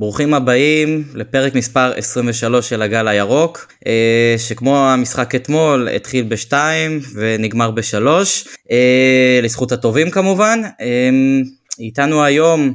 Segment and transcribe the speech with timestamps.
[0.00, 6.52] ברוכים הבאים לפרק מספר 23 של הגל הירוק, אה, שכמו המשחק אתמול התחיל ב-2
[7.14, 8.06] ונגמר ב-3,
[8.70, 10.60] אה, לזכות הטובים כמובן.
[10.80, 11.10] אה,
[11.78, 12.72] איתנו היום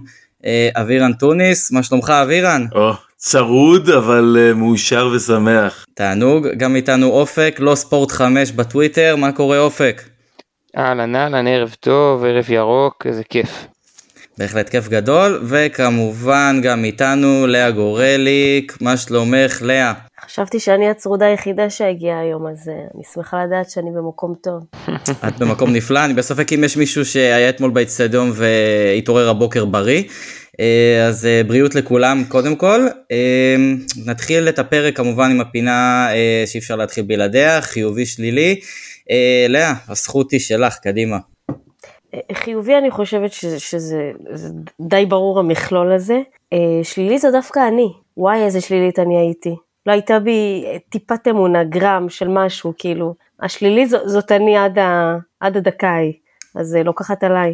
[0.76, 2.66] אבירן טוניס, מה שלומך אבירן?
[2.76, 5.86] או, צרוד אבל מאושר ושמח.
[5.94, 10.02] תענוג, גם איתנו אופק, לא ספורט 5 בטוויטר, מה קורה אופק?
[10.78, 13.68] אהלן אהלן, ערב טוב, ערב ירוק, איזה כיף.
[14.38, 19.94] בהחלט כיף גדול, וכמובן גם איתנו לאה גורליק, מה שלומך לאה?
[20.26, 24.64] חשבתי שאני הצרודה היחידה שהגיעה היום, אז אה, אני שמחה לדעת שאני במקום טוב.
[25.28, 30.04] את במקום נפלא, אני בספק אם יש מישהו שהיה אתמול באצטדיון והתעורר הבוקר בריא.
[30.60, 32.88] אה, אז אה, בריאות לכולם קודם כל.
[34.06, 36.08] נתחיל את הפרק כמובן עם הפינה
[36.46, 38.60] שאי אפשר להתחיל בלעדיה, חיובי שלילי.
[39.50, 41.18] לאה, הזכות היא שלך, קדימה.
[42.34, 44.12] חיובי אני חושבת שזה, שזה
[44.82, 46.22] די ברור המכלול הזה.
[46.54, 47.94] אה, שלילי זה דווקא אני.
[48.18, 49.56] וואי, איזה שלילית אני הייתי.
[49.86, 53.16] לא הייתה בי טיפת אמונה, גרם של משהו, כאילו.
[53.42, 56.14] השלילי ז, זאת אני עד, ה, עד הדקה ההיא.
[56.56, 57.54] אז אה, לוקחת עליי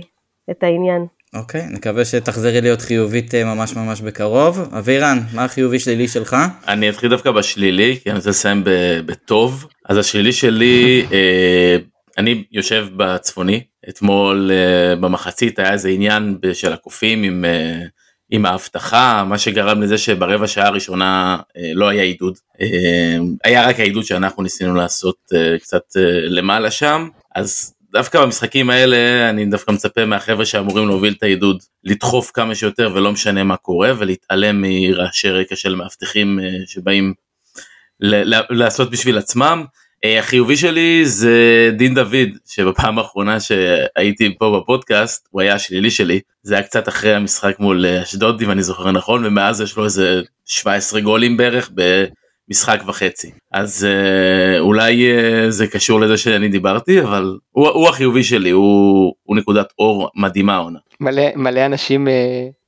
[0.51, 1.05] את העניין.
[1.35, 4.59] אוקיי, okay, נקווה שתחזרי להיות חיובית אה, ממש ממש בקרוב.
[4.77, 6.35] אבירן, מה החיובי שלילי שלך?
[6.67, 8.63] אני אתחיל דווקא בשלילי, כי אני רוצה לסיים
[9.05, 9.67] בטוב.
[9.89, 11.05] אז השלילי שלי,
[12.17, 17.89] אני יושב בצפוני, אתמול uh, במחצית היה איזה עניין של הקופים עם, uh,
[18.29, 22.63] עם האבטחה, מה שגרם לזה שברבע שעה הראשונה uh, לא היה עידוד, uh,
[23.43, 29.29] היה רק העידוד שאנחנו ניסינו לעשות uh, קצת uh, למעלה שם, אז דווקא במשחקים האלה
[29.29, 33.91] אני דווקא מצפה מהחבר'ה שאמורים להוביל את העידוד לדחוף כמה שיותר ולא משנה מה קורה
[33.97, 37.13] ולהתעלם מרעשי רקע של מאבטחים uh, שבאים
[38.49, 39.65] לעשות בשביל עצמם.
[40.05, 46.19] אה, החיובי שלי זה דין דוד שבפעם האחרונה שהייתי פה בפודקאסט הוא היה השלילי שלי
[46.43, 49.85] זה היה קצת אחרי המשחק מול אה, אשדוד אם אני זוכר נכון ומאז יש לו
[49.85, 55.05] איזה 17 גולים בערך במשחק וחצי אז אה, אולי
[55.49, 60.57] זה קשור לזה שאני דיברתי אבל הוא, הוא החיובי שלי הוא, הוא נקודת אור מדהימה
[60.57, 60.79] עונה.
[60.99, 62.07] מלא מלא אנשים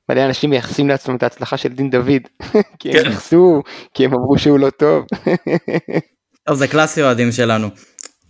[0.10, 2.22] מלא אנשים מייחסים לעצמם את ההצלחה של דין דוד
[2.80, 3.72] כי הם ייחסו כן.
[3.94, 5.06] כי הם אמרו שהוא לא טוב.
[6.48, 7.68] טוב זה קלאסי אוהדים שלנו.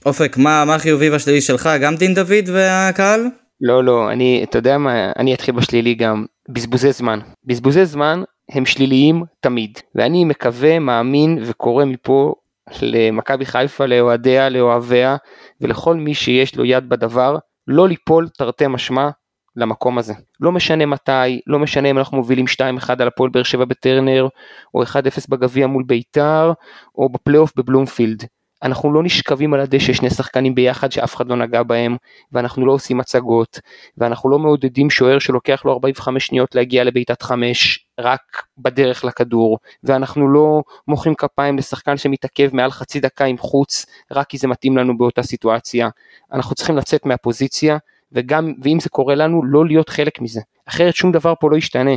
[0.05, 3.25] אופק מה מה החיובי והשלילי שלך גם דין דוד והקהל?
[3.61, 8.65] לא לא אני אתה יודע מה אני אתחיל בשלילי גם בזבוזי זמן בזבוזי זמן הם
[8.65, 12.35] שליליים תמיד ואני מקווה מאמין וקורא מפה
[12.81, 15.15] למכבי חיפה לאוהדיה לאוהביה
[15.61, 17.37] ולכל מי שיש לו יד בדבר
[17.67, 19.09] לא ליפול תרתי משמע
[19.55, 20.13] למקום הזה.
[20.39, 22.45] לא משנה מתי, לא משנה אם אנחנו מובילים
[22.79, 24.27] 2-1 על הפועל באר שבע בטרנר,
[24.73, 24.87] או 1-0
[25.29, 26.51] בגביע מול ביתר,
[26.95, 28.23] או בפלייאוף בבלומפילד.
[28.63, 31.97] אנחנו לא נשכבים על הדשא שני שחקנים ביחד שאף אחד לא נגע בהם,
[32.31, 33.59] ואנחנו לא עושים הצגות,
[33.97, 40.27] ואנחנו לא מעודדים שוער שלוקח לו 45 שניות להגיע לבעיטת חמש, רק בדרך לכדור, ואנחנו
[40.27, 44.97] לא מוחאים כפיים לשחקן שמתעכב מעל חצי דקה עם חוץ, רק כי זה מתאים לנו
[44.97, 45.89] באותה סיטואציה.
[46.33, 47.77] אנחנו צריכים לצאת מהפוזיציה
[48.13, 50.41] וגם, ואם זה קורה לנו, לא להיות חלק מזה.
[50.65, 51.95] אחרת שום דבר פה לא ישתנה.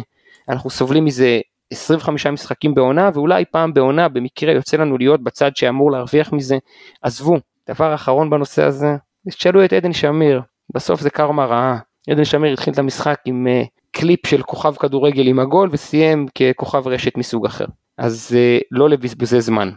[0.49, 1.41] אנחנו סובלים מזה
[1.73, 6.59] 25 משחקים בעונה, ואולי פעם בעונה במקרה יוצא לנו להיות בצד שאמור להרוויח מזה.
[7.03, 7.37] עזבו,
[7.69, 8.97] דבר אחרון בנושא הזה,
[9.29, 10.43] תשאלו את עדן שמיר,
[10.75, 11.79] בסוף זה קרמה רעה.
[12.11, 16.89] עדן שמיר התחיל את המשחק עם uh, קליפ של כוכב כדורגל עם הגול וסיים ככוכב
[16.89, 17.67] רשת מסוג אחר.
[17.99, 19.71] אז uh, לא לבזבזי זמן.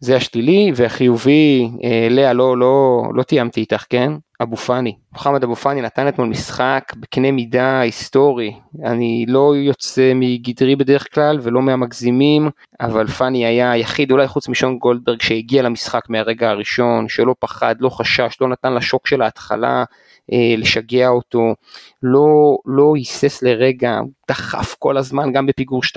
[0.00, 4.12] זה השלילי והחיובי, אה, לאה לא, לא, לא תיאמתי איתך, כן?
[4.42, 4.96] אבו פאני.
[5.12, 8.54] מוחמד אבו פאני נתן אתמול משחק בקנה מידה היסטורי.
[8.84, 12.50] אני לא יוצא מגדרי בדרך כלל ולא מהמגזימים,
[12.80, 17.88] אבל פאני היה היחיד אולי חוץ משון גולדברג שהגיע למשחק מהרגע הראשון, שלא פחד, לא
[17.88, 19.84] חשש, לא נתן לשוק של ההתחלה.
[20.32, 21.54] אה, לשגע אותו,
[22.02, 25.96] לא, לא היסס לרגע, דחף כל הזמן גם בפיגור 2-0,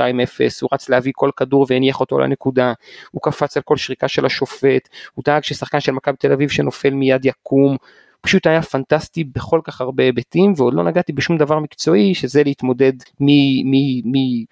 [0.62, 2.74] הוא רץ להביא כל כדור והניח אותו לנקודה,
[3.12, 6.90] הוא קפץ על כל שריקה של השופט, הוא דאג ששחקן של מכבי תל אביב שנופל
[6.90, 7.78] מיד יקום,
[8.24, 12.94] פשוט היה פנטסטי בכל כך הרבה היבטים ועוד לא נגעתי בשום דבר מקצועי שזה להתמודד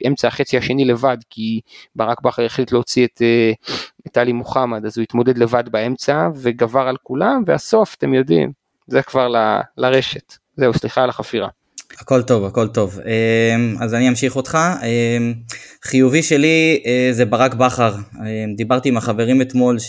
[0.04, 1.60] מאמצע החצי השני לבד כי
[1.96, 3.52] ברק בכר החליט להוציא את אה,
[4.12, 8.52] טלי מוחמד אז הוא התמודד לבד באמצע וגבר על כולם והסוף אתם יודעים
[8.88, 9.36] זה כבר ל,
[9.78, 10.34] לרשת.
[10.58, 11.48] זהו, סליחה על החפירה.
[12.00, 13.00] הכל טוב, הכל טוב.
[13.00, 14.58] אמ, אז אני אמשיך אותך.
[14.84, 15.34] אמ,
[15.84, 17.96] חיובי שלי אה, זה ברק בכר.
[17.96, 19.80] אמ, דיברתי עם החברים אתמול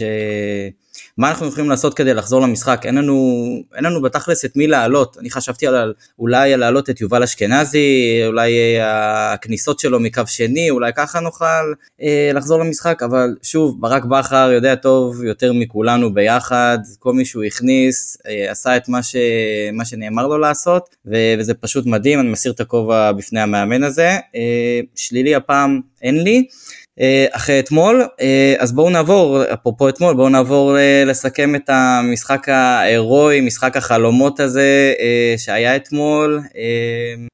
[1.19, 5.17] מה אנחנו יכולים לעשות כדי לחזור למשחק, אין לנו, אין לנו בתכלס את מי להעלות,
[5.19, 10.93] אני חשבתי על אולי להעלות את יובל אשכנזי, אולי אה, הכניסות שלו מקו שני, אולי
[10.97, 11.73] ככה נוכל
[12.03, 17.44] אה, לחזור למשחק, אבל שוב, ברק בכר יודע טוב יותר מכולנו ביחד, כל מי שהוא
[17.44, 19.17] הכניס, אה, עשה את מה, ש,
[19.73, 24.08] מה שנאמר לו לעשות, ו, וזה פשוט מדהים, אני מסיר את הכובע בפני המאמן הזה.
[24.35, 26.47] אה, שלילי הפעם אין לי.
[27.00, 32.49] אה, אחרי אתמול, אה, אז בואו נעבור, אפרופו אתמול, בואו נעבור אה, לסכם את המשחק
[32.49, 34.94] ההירואי, משחק החלומות הזה
[35.37, 36.41] שהיה אתמול.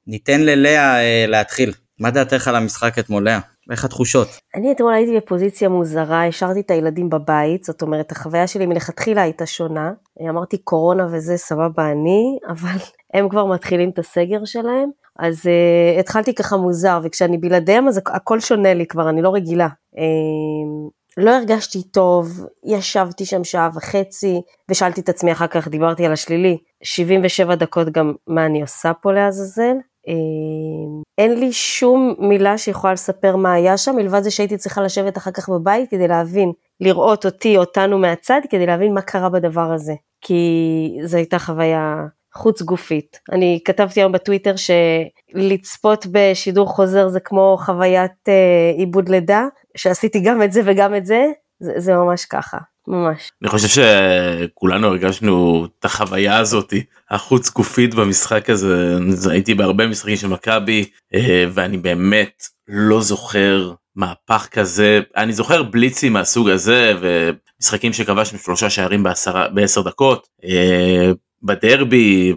[0.07, 1.73] ניתן ללאה להתחיל.
[2.01, 3.39] מה דעתך על המשחק אתמול, לאה?
[3.71, 4.29] איך התחושות?
[4.55, 9.47] אני אתמול הייתי בפוזיציה מוזרה, השארתי את הילדים בבית, זאת אומרת, החוויה שלי מלכתחילה הייתה
[9.47, 9.93] שונה.
[10.29, 12.79] אמרתי קורונה וזה סבבה אני, אבל
[13.15, 14.91] הם כבר מתחילים את הסגר שלהם.
[15.19, 19.69] אז uh, התחלתי ככה מוזר, וכשאני בלעדיהם אז הכל שונה לי כבר, אני לא רגילה.
[19.95, 26.13] Uh, לא הרגשתי טוב, ישבתי שם שעה וחצי, ושאלתי את עצמי אחר כך, דיברתי על
[26.13, 29.75] השלילי, 77 דקות גם מה אני עושה פה לעזאזל.
[30.09, 35.19] Uh, אין לי שום מילה שיכולה לספר מה היה שם, מלבד זה שהייתי צריכה לשבת
[35.19, 39.95] אחר כך בבית כדי להבין, לראות אותי, אותנו מהצד, כדי להבין מה קרה בדבר הזה.
[40.21, 43.19] כי זו הייתה חוויה חוץ גופית.
[43.33, 49.47] אני כתבתי היום בטוויטר שלצפות בשידור חוזר זה כמו חוויית אה, עיבוד לידה,
[49.77, 51.27] שעשיתי גם את זה וגם את זה,
[51.61, 52.59] זה, זה ממש ככה.
[52.89, 53.31] ממש.
[53.43, 56.75] אני חושב שכולנו הרגשנו את החוויה הזאת
[57.11, 58.99] החוץ גופית במשחק הזה
[59.31, 60.85] הייתי בהרבה משחקים של מכבי
[61.15, 68.71] אה, ואני באמת לא זוכר מהפך כזה אני זוכר בליצים מהסוג הזה ומשחקים שכבשנו שלושה
[68.71, 71.13] שערים בעשרה בעשר דקות אה,
[71.43, 72.35] בדרבי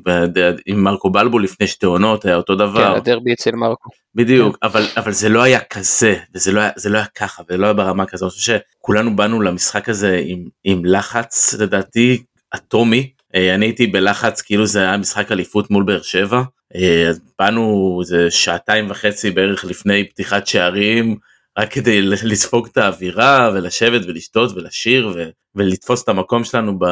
[0.65, 2.92] עם מרקו בלבו לפני שתי עונות היה אותו דבר.
[2.92, 3.89] כן, הדרבי אצל מרקו.
[4.15, 4.68] בדיוק, כן.
[4.68, 7.74] אבל, אבל זה לא היה כזה, וזה לא היה, זה לא היה ככה, ולא היה
[7.74, 12.24] ברמה כזו, אני חושב שכולנו באנו למשחק הזה עם, עם לחץ לדעתי
[12.56, 16.42] אטומי, אה, אני הייתי בלחץ כאילו זה היה משחק אליפות מול באר שבע,
[16.75, 21.18] אה, אז באנו איזה שעתיים וחצי בערך לפני פתיחת שערים,
[21.59, 26.83] רק כדי לספוג את האווירה ולשבת ולשתות ולשיר ו, ולתפוס את המקום שלנו, ב,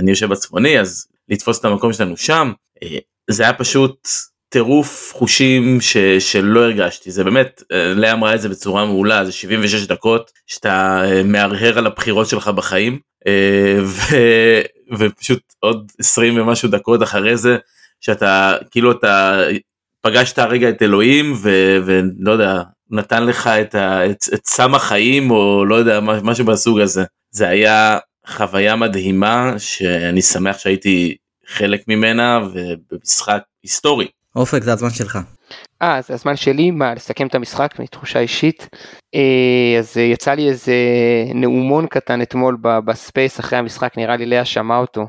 [0.00, 2.52] אני יושב בצפוני אז לתפוס את המקום שלנו שם
[2.82, 2.98] אה,
[3.30, 4.08] זה היה פשוט
[4.48, 7.10] טירוף חושים ש, שלא הרגשתי.
[7.10, 11.78] זה באמת אה, לאה אמרה את זה בצורה מעולה זה 76 דקות שאתה אה, מהרהר
[11.78, 12.98] על הבחירות שלך בחיים
[13.84, 14.16] ו,
[14.98, 17.56] ופשוט עוד 20 ומשהו דקות אחרי זה
[18.00, 19.40] שאתה כאילו אתה
[20.00, 21.50] פגשת הרגע את אלוהים ו,
[21.84, 26.80] ולא יודע נתן לך את, ה, את, את סם החיים או לא יודע משהו מהסוג
[26.80, 34.06] הזה זה היה חוויה מדהימה שאני שמח שהייתי חלק ממנה ובמשחק היסטורי.
[34.36, 35.18] אופק זה הזמן שלך.
[35.82, 38.68] אה זה הזמן שלי מה לסכם את המשחק מתחושה אישית
[39.14, 40.74] אה, אז יצא לי איזה
[41.34, 45.06] נאומון קטן אתמול ב space אחרי המשחק נראה לי לאה שמע אותו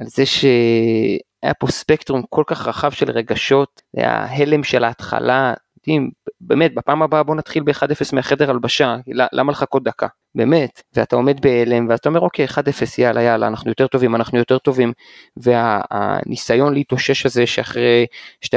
[0.00, 5.54] על זה שהיה פה ספקטרום כל כך רחב של רגשות היה הלם של ההתחלה
[5.88, 6.10] יודעים,
[6.40, 10.06] באמת, בפעם הבאה בוא נתחיל ב-1-0 מהחדר הלבשה, למה לחכות דקה?
[10.34, 12.58] באמת, ואתה עומד בהלם ואתה אומר אוקיי 1-0
[12.98, 14.92] יאללה יאללה אנחנו יותר טובים אנחנו יותר טובים
[15.36, 18.06] והניסיון להתאושש הזה שאחרי
[18.44, 18.48] 12-13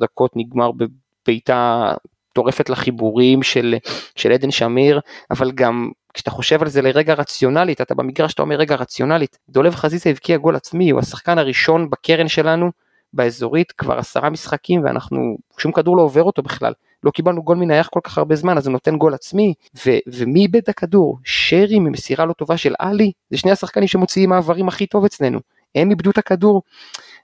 [0.00, 1.92] דקות נגמר בבעיטה
[2.32, 3.74] טורפת לחיבורים של,
[4.16, 5.00] של עדן שמיר
[5.30, 9.74] אבל גם כשאתה חושב על זה לרגע רציונלית אתה במגרש אתה אומר רגע רציונלית דולב
[9.74, 12.70] חזיזה הבקיע גול עצמי הוא השחקן הראשון בקרן שלנו
[13.14, 16.72] באזורית כבר עשרה משחקים ואנחנו, שום כדור לא עובר אותו בכלל.
[17.04, 19.54] לא קיבלנו גול מנייח כל כך הרבה זמן אז הוא נותן גול עצמי
[19.86, 21.18] ו- ומי איבד את הכדור?
[21.24, 25.40] שרי ממסירה לא טובה של עלי זה שני השחקנים שמוציאים מעברים הכי טוב אצלנו
[25.74, 26.62] הם איבדו את הכדור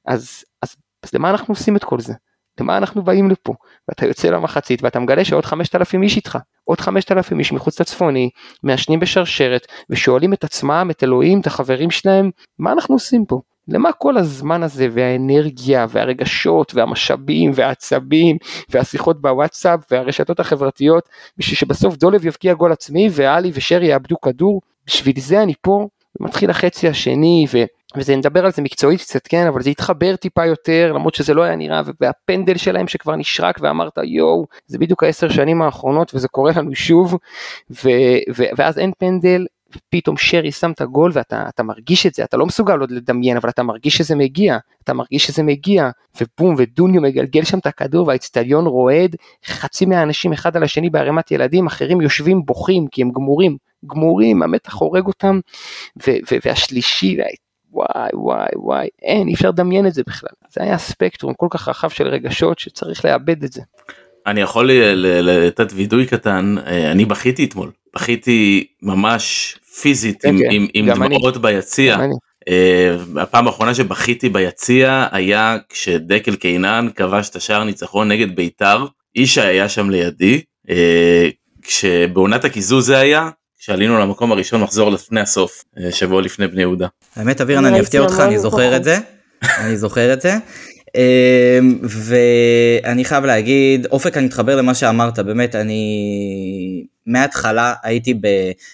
[0.06, 2.14] אז, אז, אז למה אנחנו עושים את כל זה?
[2.60, 3.54] למה אנחנו באים לפה?
[3.88, 8.30] ואתה יוצא למחצית ואתה מגלה שעוד 5,000 איש איתך עוד 5,000 איש מחוץ לצפוני
[8.62, 13.40] מעשנים בשרשרת ושואלים את עצמם את אלוהים את החברים שלהם מה אנחנו עושים פה?
[13.70, 18.36] למה כל הזמן הזה והאנרגיה והרגשות והמשאבים והעצבים
[18.68, 21.08] והשיחות בוואטסאפ והרשתות החברתיות
[21.38, 24.60] בשביל שבסוף דולב יבקיע גול עצמי ואלי ושרי יאבדו כדור?
[24.86, 25.86] בשביל זה אני פה
[26.20, 27.58] מתחיל החצי השני ו...
[27.96, 31.42] וזה נדבר על זה מקצועית קצת כן אבל זה התחבר טיפה יותר למרות שזה לא
[31.42, 36.52] היה נראה והפנדל שלהם שכבר נשרק ואמרת יואו זה בדיוק העשר שנים האחרונות וזה קורה
[36.56, 37.14] לנו שוב
[37.70, 37.88] ו,
[38.36, 39.46] ו, ואז אין פנדל
[39.90, 43.48] פתאום שרי שם את הגול ואתה מרגיש את זה, אתה לא מסוגל עוד לדמיין, אבל
[43.48, 48.66] אתה מרגיש שזה מגיע, אתה מרגיש שזה מגיע, ובום, ודוניו מגלגל שם את הכדור והאצטדיון
[48.66, 54.42] רועד, חצי מהאנשים אחד על השני בערימת ילדים, אחרים יושבים בוכים כי הם גמורים, גמורים,
[54.42, 55.40] המתח הורג אותם,
[56.44, 57.16] והשלישי,
[57.72, 60.30] וואי וואי וואי, אין, אי אפשר לדמיין את זה בכלל.
[60.50, 63.62] זה היה ספקטרום כל כך רחב של רגשות שצריך לאבד את זה.
[64.26, 64.70] אני יכול
[65.22, 70.90] לתת וידוי קטן, אה, אני בכיתי אתמול, בכיתי ממש פיזית כן, עם, כן, עם, עם.
[70.94, 71.96] דמעות ביציע.
[71.96, 78.87] Uh, הפעם האחרונה שבכיתי ביציע היה כשדקל קינן כבש את השער ניצחון נגד ביתר.
[79.14, 80.42] ישי היה שם לידי.
[80.66, 80.70] Uh,
[81.62, 86.87] כשבעונת הקיזוז זה היה, כשעלינו למקום הראשון מחזור לפני הסוף, uh, שבוע לפני בני יהודה.
[87.16, 88.76] האמת אבירן אני אפתיע אותך אני זוכר.
[88.76, 88.99] את זה.
[89.58, 90.32] אני זוכר את זה.
[91.82, 98.26] ואני חייב להגיד אופק אני מתחבר למה שאמרת באמת אני מההתחלה הייתי ב...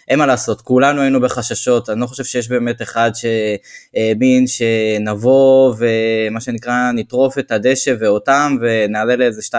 [0.09, 6.41] אין מה לעשות כולנו היינו בחששות אני לא חושב שיש באמת אחד שהאמין שנבוא ומה
[6.41, 9.55] שנקרא נטרוף את הדשא ואותם ונעלה לאיזה 2-0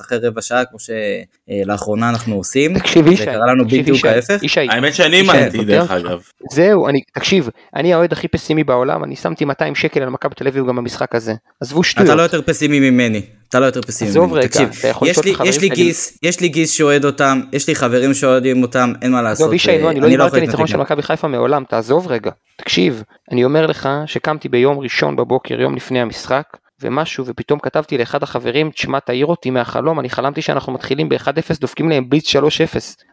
[0.00, 2.78] אחרי רבע שעה כמו שלאחרונה אנחנו עושים.
[2.78, 4.42] תקשיב זה ישי, קרה לנו תקשיב, בדיוק ההפך.
[4.56, 5.90] האמת שאני האמנתי דרך?
[5.90, 6.20] אגב.
[6.50, 10.48] זהו, אני, תקשיב, אני האוהד הכי פסימי בעולם, אני שמתי 200 שקל על מכבי תל
[10.48, 11.34] אביב גם במשחק הזה.
[11.60, 12.08] עזבו שטויות.
[12.08, 15.18] אתה לא יותר פסימי ממני, אתה לא יותר פסימי עזוב רגע, תקשיב, אתה יכול יש
[15.18, 15.68] לשאול לי, את החברים יש לי.
[15.68, 19.54] גיס, יש לי גיס שאוהד אותם, יש לי חברים שאוהדים אותם, אין מה לעשות, עזוב
[19.54, 20.76] ישי, אה, נו, אני לא דיברתי על ניצחון של.
[20.76, 22.30] מכבי חיפה מעולם, תעזוב רגע.
[22.56, 23.02] תקשיב,
[23.32, 26.42] אני אומר לך שקמתי ביום ראשון בבוקר, יום לפני המשחק,
[26.82, 31.28] ומשהו, ופתאום כתבתי לאחד החברים, תשמע, תעיר אותי מהחלום, אני חלמתי שאנחנו מתחילים ב-1-0,
[31.60, 32.40] דופקים להם בליץ 3-0.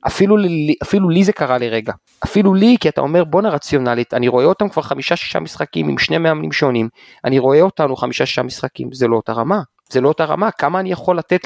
[0.08, 1.94] אפילו, לי- אפילו לי זה קרה לרגע.
[2.24, 6.17] אפילו לי, כי אתה אומר, בואנה רציונלית, אני רואה אותם כבר חמישה-שישה משחקים עם שני
[6.17, 6.89] מאמנים שונים,
[7.25, 9.60] אני רואה אותנו חמישה-שישה משחקים, זה לא אותה רמה.
[9.91, 11.41] זה לא אותה רמה, כמה אני יכול לתת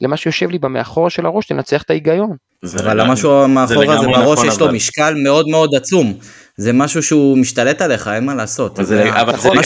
[0.00, 2.36] למה שיושב לי במאחורה של הראש, לנצח את ההיגיון.
[2.74, 6.14] אבל המשהו מאחורה זה בראש נכון, יש לו משקל מאוד מאוד עצום,
[6.56, 8.80] זה משהו שהוא משתלט עליך, אין מה לעשות.
[8.80, 9.56] נכון,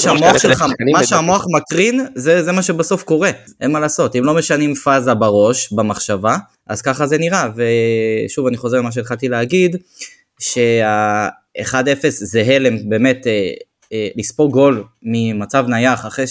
[0.93, 3.31] מה שהמוח מקרין, זה זה מה שבסוף קורה,
[3.61, 8.57] אין מה לעשות, אם לא משנים פאזה בראש, במחשבה, אז ככה זה נראה, ושוב אני
[8.57, 9.77] חוזר למה שהתחלתי להגיד,
[10.41, 13.51] שה-1-0 זה הלם, באמת, אה,
[13.93, 16.25] אה, לספוג גול ממצב נייח, אחרי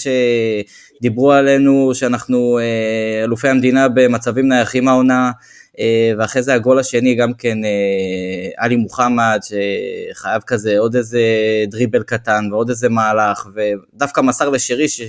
[1.00, 5.32] שדיברו עלינו שאנחנו אה, אלופי המדינה במצבים נייחים העונה,
[5.80, 11.22] אה, ואחרי זה הגול השני גם כן אה, עלי מוחמד שחייב כזה עוד איזה
[11.68, 15.02] דריבל קטן ועוד איזה מהלך ודווקא מסר לשרי ש...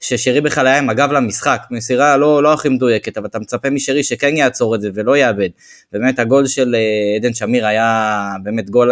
[0.00, 4.02] ששרי בכלל היה עם הגב למשחק, מסירה לא, לא הכי מדויקת, אבל אתה מצפה משרי
[4.02, 5.48] שכן יעצור את זה ולא יאבד.
[5.92, 6.76] באמת הגול של
[7.16, 8.90] עדן שמיר היה באמת גול,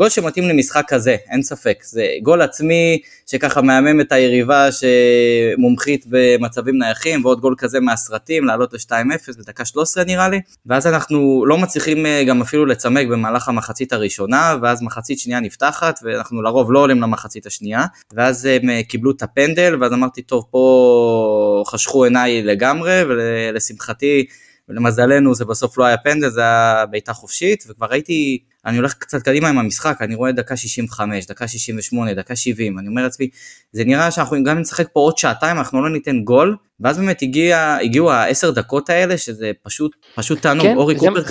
[0.00, 1.78] גול שמתאים למשחק כזה, אין ספק.
[1.82, 8.72] זה גול עצמי שככה מהמם את היריבה שמומחית במצבים נייחים, ועוד גול כזה מהסרטים, לעלות
[8.72, 10.40] ל-2-0 בדקה 13 נראה לי.
[10.66, 16.00] ואז אנחנו לא מצליחים אה, גם אפילו לצמק במהלך המחצית הראשונה, ואז מחצית שנייה נפתחת,
[16.02, 17.84] ואנחנו לרוב לא עולים למחצית השנייה.
[18.12, 24.26] ואז הם אה, קיבלו את הפנדל, ואז אמרתי, טוב, פה חשכו עיניי לגמרי, ולשמחתי
[24.70, 29.22] ולמזלנו זה בסוף לא היה פנדל, זה היה בעיטה חופשית, וכבר הייתי, אני הולך קצת
[29.22, 33.28] קדימה עם המשחק, אני רואה דקה 65, דקה 68, דקה 70, אני אומר לעצמי,
[33.72, 37.76] זה נראה שאנחנו גם נשחק פה עוד שעתיים, אנחנו לא ניתן גול, ואז באמת הגיע,
[37.82, 41.28] הגיעו העשר דקות האלה, שזה פשוט, פשוט תענוג, כן, אורי קופר כתב?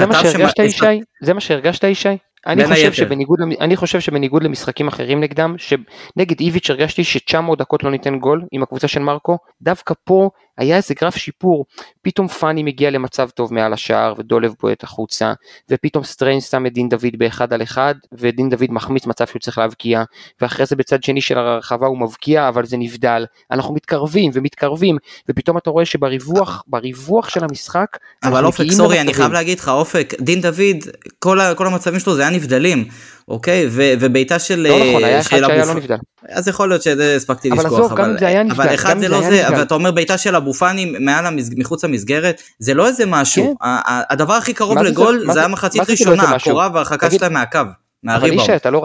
[1.21, 2.17] זה מה שהרגשת ישי?
[2.47, 2.91] אני חושב, היתר.
[2.91, 8.43] שבניגוד, אני חושב שבניגוד למשחקים אחרים נגדם, שנגד איביץ' הרגשתי ש-900 דקות לא ניתן גול
[8.51, 11.65] עם הקבוצה של מרקו, דווקא פה היה איזה גרף שיפור,
[12.01, 15.33] פתאום פאני מגיע למצב טוב מעל השער ודולב בועט החוצה,
[15.69, 19.57] ופתאום סטריין שם את דין דוד באחד על אחד, ודין דוד מחמיץ מצב שהוא צריך
[19.57, 20.03] להבקיע,
[20.41, 24.97] ואחרי זה בצד שני של הרחבה הוא מבקיע, אבל זה נבדל, אנחנו מתקרבים ומתקרבים,
[25.29, 29.13] ופתאום אתה רואה שבריווח, בריווח של המשחק, אבל אופק, סורי, אני.
[29.13, 30.77] חייב להגיד לך, אופק, דין דוד,
[31.19, 32.85] כל, כל המצבים שלו זה היה נבדלים,
[33.29, 33.67] אוקיי?
[33.69, 34.59] ו, ובעיטה של...
[34.59, 35.95] לא נכון, היה אחד שהיה לא נבדל.
[36.29, 38.99] אז יכול להיות שזה הספקתי אבל לשכוח, עזוב, גם אם זה היה נבדל, אבל אחד
[38.99, 39.47] זה לא זה.
[39.47, 40.93] אבל אתה אומר בעיטה של אבו פאני.
[41.57, 43.69] מחוץ למסגרת, זה לא איזה משהו, כן.
[44.09, 46.51] הדבר הכי קרוב לגול זה היה מחצית ראשונה, משהו?
[46.51, 47.69] הקורה וההרחקה שלהם מהקו, אבל
[48.03, 48.41] מהריבאונד.
[48.41, 48.81] ישי, אתה לא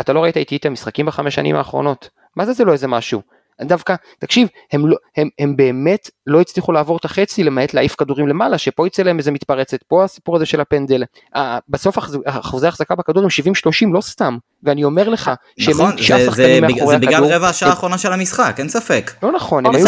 [0.00, 2.08] אתה לא ראית איתי את המשחקים בחמש שנים האחרונות.
[2.36, 3.22] מה זה זה לא איזה משהו?
[3.62, 8.28] דווקא, תקשיב, הם, לא, הם, הם באמת לא הצליחו לעבור את החצי למעט להעיף כדורים
[8.28, 11.02] למעלה, שפה יצא להם איזה מתפרצת, פה הסיפור הזה של הפנדל.
[11.36, 14.38] אה, בסוף אחוזי החזקה בכדור הם 70-30, לא סתם.
[14.62, 17.24] ואני אומר לך, שהם נכון, תשעה זה- זה שחקנים מאחורי זה בגלל.
[17.24, 19.10] רבע השעה האחרונה של המשחק, אין ספק.
[19.22, 19.84] לא נכון, הם היו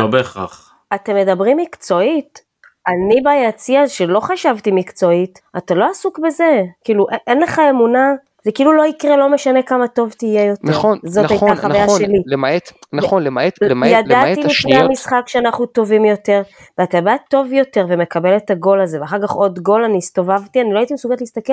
[0.00, 0.72] לא בהכרח.
[0.94, 2.52] אתם מדברים מקצועית.
[2.88, 6.62] אני ביציע שלא חשבתי מקצועית, אתה לא עסוק בזה.
[6.84, 8.08] כאילו, אין לך אמונה,
[8.44, 10.68] זה כאילו לא יקרה, לא משנה כמה טוב תהיה יותר.
[10.68, 12.22] נכון, זאת נכון, הייתה החוויה נכון, שלי.
[12.26, 16.42] למעט, נכון, למעט, למעט, למעט ידעתי לפני השניות, המשחק שאנחנו טובים יותר,
[16.78, 20.72] ואתה בא טוב יותר ומקבל את הגול הזה, ואחר כך עוד גול, אני הסתובבתי, אני
[20.72, 21.52] לא הייתי מסוגלת להסתכל,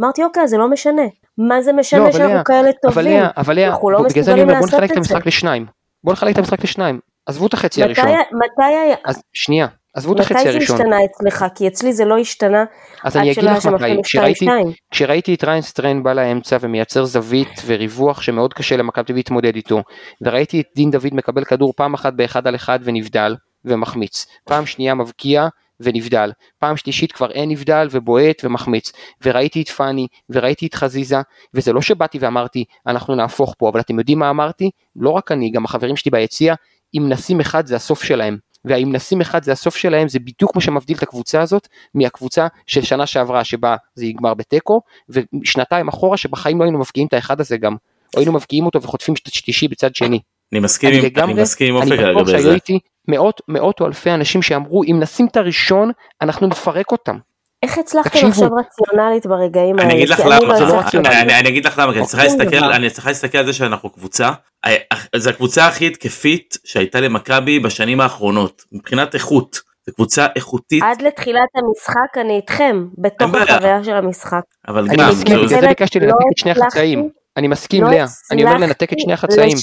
[0.00, 1.02] אמרתי, אוקיי, זה לא משנה.
[1.38, 3.22] מה זה לא, משנה אבל שאנחנו לאה, כאלה אבל טובים?
[3.36, 5.14] אבל לאה, אנחנו לא בגלל זה אני מסוגלים אומר, בוא לעשות נחלק את את זה.
[5.14, 5.66] המשחק לשניים.
[6.04, 7.00] בוא נחלק את המשחק לשניים.
[7.26, 8.06] עזבו את החצי מתי הראשון.
[8.32, 8.96] מתי היה...
[9.04, 10.76] אז שנייה, עזבו את החצי מתי זה הראשון.
[10.76, 11.44] השתנה אצלך?
[11.54, 12.64] כי אצלי זה לא השתנה
[13.04, 14.48] אז אני אגיד לך מתי, כשראיתי, 2-2.
[14.90, 19.82] כשראיתי את ריין סטריין בא לאמצע ומייצר זווית וריווח שמאוד קשה למכבי להתמודד איתו,
[20.22, 23.34] וראיתי את דין דוד מקבל כדור פעם אחת באחד על אחד ונבדל
[23.64, 25.48] ומחמיץ, פעם שנייה מבקיע
[25.80, 26.30] ונבדל.
[26.58, 28.92] פעם שלישית כבר אין נבדל ובועט ומחמיץ.
[29.24, 31.16] וראיתי את פאני וראיתי את חזיזה,
[31.54, 34.70] וזה לא שבאתי ואמרתי אנחנו נהפוך פה, אבל אתם יודעים מה אמרתי?
[34.96, 36.54] לא רק אני, גם החברים שלי ביציע,
[36.98, 38.36] אם נשים אחד זה הסוף שלהם.
[38.64, 42.82] והאם נשים אחד זה הסוף שלהם זה בדיוק מה שמבדיל את הקבוצה הזאת מהקבוצה של
[42.82, 47.56] שנה שעברה שבה זה יגמר בתיקו ושנתיים אחורה שבחיים לא היינו מבקיעים את האחד הזה
[47.56, 47.76] גם.
[48.14, 50.20] או היינו מבקיעים אותו וחוטפים את השלישי בצד שני.
[50.52, 52.54] אני מסכים עם, לגמרי, אני מסכים עם אופק אני בטוח לגבי שהיו זה.
[52.54, 52.78] איתי
[53.08, 55.90] מאות מאות או אלפי אנשים שאמרו אם נשים את הראשון
[56.22, 57.18] אנחנו נפרק אותם.
[57.64, 58.28] איך הצלחתם.
[58.28, 59.90] לחשוב רציונלית ברגעים האלה?
[59.90, 60.78] אני אגיד לך למה, זה לא.
[60.78, 61.38] רציונלי.
[61.40, 64.30] אני אגיד לך למה, כי אני צריכה להסתכל, אני צריכה להסתכל על זה שאנחנו קבוצה,
[64.66, 64.74] אה,
[65.16, 71.48] זו הקבוצה הכי התקפית שהייתה למכבי בשנים האחרונות, מבחינת איכות, זו קבוצה איכותית, עד לתחילת
[71.54, 73.34] המשחק אני איתכם, בתוך.
[73.34, 74.42] החוויה של המשחק.
[74.68, 77.08] אבל אני גם, כאילו, בגלל זה מתנצלת, ביקשתי לא לנתק את שני החצאים.
[77.36, 79.56] אני מסכים לא לאה, אני אומר לנתק את שני החצאים.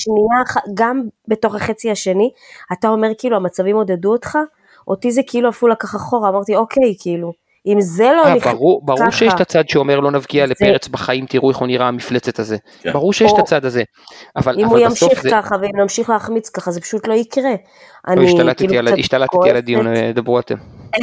[0.73, 2.29] גם בתוך החצי השני,
[2.73, 4.37] אתה אומר כאילו המצבים עודדו אותך,
[4.87, 7.31] אותי זה כאילו אפילו לקח אחורה, אמרתי אוקיי, כאילו,
[7.67, 9.11] אם זה לא אה, נכנס ברור, ברור ככה.
[9.11, 12.57] שיש את הצד שאומר לא נבקיע זה- לפרץ בחיים תראו איך הוא נראה המפלצת הזה.
[12.81, 12.91] כן.
[12.93, 13.83] ברור שיש את או- הצד הזה.
[14.35, 15.29] אבל אם הוא אבל בסוף ימשיך זה...
[15.31, 17.49] ככה ואם נמשיך להחמיץ ככה, זה פשוט לא יקרה.
[17.51, 19.87] לא, אני השתלטתי כאילו על- השתלטתי על הדיון.
[19.87, 20.55] אה, דברו אתם.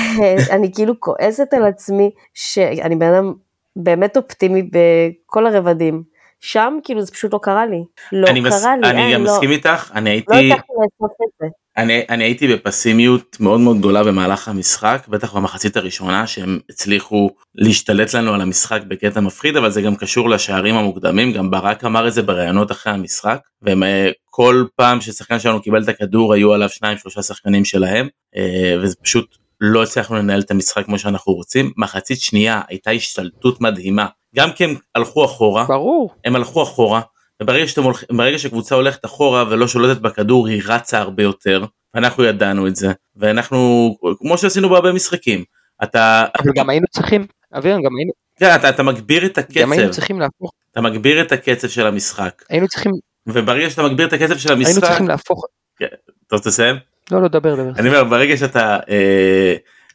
[0.55, 3.33] אני כאילו כועסת על עצמי, שאני בן אדם
[3.77, 6.03] באמת אופטימי בכל הרבדים.
[6.41, 7.85] שם כאילו זה פשוט לא קרה לי.
[8.13, 9.33] לא אני מס- קרה לי, אני אין, גם לא.
[9.33, 11.47] מסכים איתך, אני לא הייתי, הצלחתי לאסוף את זה.
[11.77, 18.15] אני, אני הייתי בפסימיות מאוד מאוד גדולה במהלך המשחק, בטח במחצית הראשונה שהם הצליחו להשתלט
[18.15, 22.13] לנו על המשחק בקטע מפחיד, אבל זה גם קשור לשערים המוקדמים, גם ברק אמר את
[22.13, 26.69] זה בראיונות אחרי המשחק, והם אה, כל פעם ששחקן שלנו קיבל את הכדור היו עליו
[26.69, 31.73] שניים שלושה שחקנים שלהם, אה, וזה פשוט לא הצלחנו לנהל את המשחק כמו שאנחנו רוצים.
[31.77, 36.15] מחצית שנייה הייתה השתלטות מדהימה, גם כי הם הלכו אחורה, ברור.
[36.25, 37.01] הם הלכו אחורה,
[37.43, 42.25] וברגע שאתם הולכים, ברגע שקבוצה הולכת אחורה ולא שולטת בכדור היא רצה הרבה יותר, ואנחנו
[42.25, 45.45] ידענו את זה, ואנחנו, כמו שעשינו בהרבה משחקים,
[45.83, 47.27] אתה, אבל גם היינו צריכים,
[47.59, 51.21] אבירם, גם היינו- כן, אתה, אתה מגביר את גם היינו הקצב, צריכים להפוך, אתה מגביר
[51.23, 52.93] את הקצב של המשחק, היינו צריכים,
[53.27, 55.45] וברגע שאתה מגביר את הקצב של היינו המשחק, צריכים להפוך,
[55.77, 56.77] אתה רוצה לסיים?
[57.11, 57.71] לא, לא, דבר, דבר.
[57.77, 59.55] אני אומר, ברגע שאתה אה,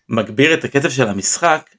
[0.09, 1.69] מגביר את הקצב של המשחק,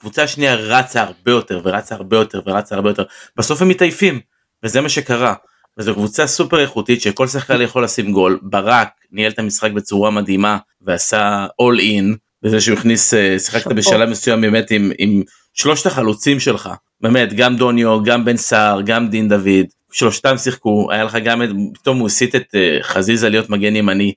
[0.00, 3.02] הקבוצה השנייה רצה הרבה יותר ורצה הרבה יותר ורצה הרבה יותר,
[3.36, 4.20] בסוף הם מתעייפים,
[4.64, 5.34] וזה מה שקרה.
[5.78, 10.58] וזו קבוצה סופר איכותית שכל שחקן יכול לשים גול, ברק ניהל את המשחק בצורה מדהימה
[10.82, 13.66] ועשה all in, בזה שהוא הכניס, אה, שיחקת.
[13.72, 15.22] בשלב מסוים באמת עם, עם
[15.54, 16.68] שלושת החלוצים שלך,
[17.00, 21.48] באמת, גם דוניו, גם בן סער, גם דין דוד, שלושתם שיחקו, היה לך גם, את-
[21.74, 24.12] פתאום הוא הסיט את אה, חזיזה להיות מגן ימני,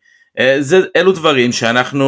[0.60, 2.06] זה אלו דברים שאנחנו,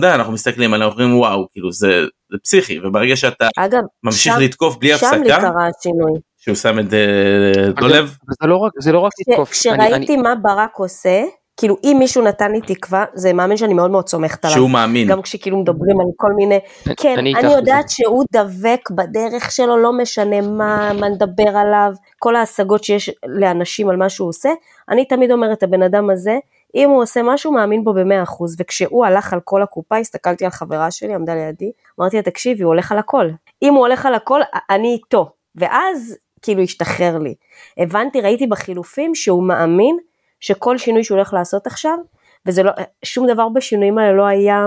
[0.00, 2.00] די, אנחנו מסתכלים עליהם, אומרים וואו, כאילו זה,
[2.32, 6.12] זה פסיכי, וברגע שאתה אגב, ממשיך שם- לתקוף בלי שם לי הפסקה, קרה השינוי.
[6.38, 9.52] שהוא שם את אה, דולב, זה לא רק, זה לא רק לתקוף.
[9.66, 11.22] אני- אני- כשראיתי מה ברק עושה,
[11.56, 14.56] כאילו אם מישהו נתן לי תקווה, זה מאמן שאני מאוד מאוד סומכת עליו.
[14.56, 16.58] שהוא מאמין, גם כשכאילו מדברים על כל מיני,
[16.96, 22.36] כן, אני אני, יודעת שהוא דבק בדרך שלו, לא משנה מה, מה נדבר עליו, כל
[22.36, 24.50] ההשגות שיש לאנשים על מה שהוא עושה,
[24.88, 26.38] אני תמיד אומרת, הבן אדם הזה,
[26.74, 30.50] אם הוא עושה משהו, מאמין בו במאה אחוז, וכשהוא הלך על כל הקופה, הסתכלתי על
[30.50, 33.28] חברה שלי, עמדה לידי, אמרתי לה, תקשיבי, הוא הולך על הכל.
[33.62, 35.30] אם הוא הולך על הכל, אני איתו.
[35.56, 37.34] ואז, כאילו, השתחרר לי.
[37.78, 39.96] הבנתי, ראיתי בחילופים שהוא מאמין
[40.40, 41.98] שכל שינוי שהוא הולך לעשות עכשיו,
[42.46, 42.72] וזה לא,
[43.04, 44.66] שום דבר בשינויים האלה לא היה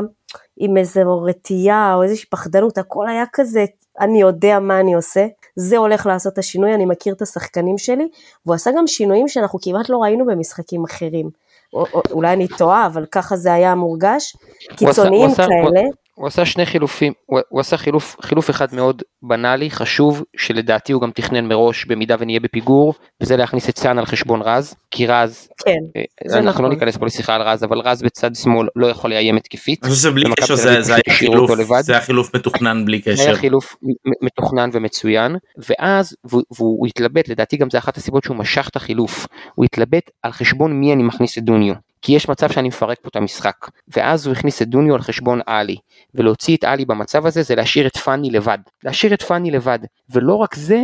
[0.57, 3.65] עם איזו רתיעה או איזושהי פחדנות, הכל היה כזה,
[3.99, 8.09] אני יודע מה אני עושה, זה הולך לעשות את השינוי, אני מכיר את השחקנים שלי,
[8.45, 11.29] והוא עשה גם שינויים שאנחנו כמעט לא ראינו במשחקים אחרים.
[11.73, 14.35] או, או, אולי אני טועה, אבל ככה זה היה מורגש,
[14.77, 15.81] קיצוניים כאלה.
[16.21, 21.01] הוא עשה שני חילופים, הוא, הוא עשה חילוף, חילוף אחד מאוד בנאלי, חשוב, שלדעתי הוא
[21.01, 25.49] גם תכנן מראש במידה ונהיה בפיגור, וזה להכניס את סאן על חשבון רז, כי רז,
[25.65, 26.65] כן, אה, זה אנחנו נכון.
[26.65, 29.83] לא ניכנס פה לשיחה על רז, אבל רז בצד שמאל לא יכול לאיים התקפית.
[29.83, 31.51] אני חושב שבלי קשר זה זה היה חילוף.
[31.81, 37.27] זה היה חילוף מתוכנן בלי היה קשר, חילוף מ- מתוכנן ומצוין, ואז, והוא, והוא התלבט,
[37.27, 41.03] לדעתי גם זה אחת הסיבות שהוא משך את החילוף, הוא התלבט על חשבון מי אני
[41.03, 41.73] מכניס את דוניו.
[42.01, 43.55] כי יש מצב שאני מפרק פה את המשחק,
[43.95, 45.75] ואז הוא הכניס את דוניו על חשבון עלי,
[46.15, 50.35] ולהוציא את עלי במצב הזה זה להשאיר את פאני לבד, להשאיר את פאני לבד, ולא
[50.35, 50.79] רק זה,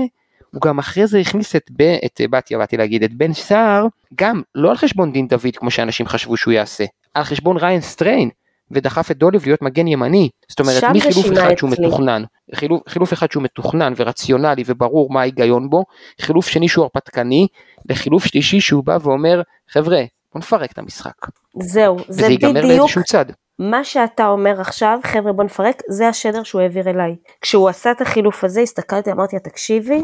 [0.53, 4.41] הוא גם אחרי זה הכניס את, ב, את בתיה, באתי להגיד, את בן סער, גם
[4.55, 8.29] לא על חשבון דין דוד כמו שאנשים חשבו שהוא יעשה, על חשבון ריין סטריין,
[8.71, 11.85] ודחף את דוליב להיות מגן ימני, זאת אומרת מחילוף אחד שהוא אצלי.
[11.85, 12.23] מתוכנן,
[12.55, 15.83] חילוף, חילוף אחד שהוא מתוכנן ורציונלי וברור מה ההיגיון בו,
[16.21, 17.47] חילוף שני שהוא הרפתקני,
[17.89, 20.03] לחילוף שלישי שהוא בא ואומר חבר'ה
[20.33, 21.11] בוא נפרק את המשחק,
[21.61, 23.25] זהו, זה וזה ייגמר בדיוק, לאיזשהו צד.
[23.59, 27.15] מה שאתה אומר עכשיו, חבר'ה בוא נפרק, זה השדר שהוא העביר אליי.
[27.41, 30.01] כשהוא עשה את החילוף הזה, הסתכלתי, אמרתי לה, תקשיבי,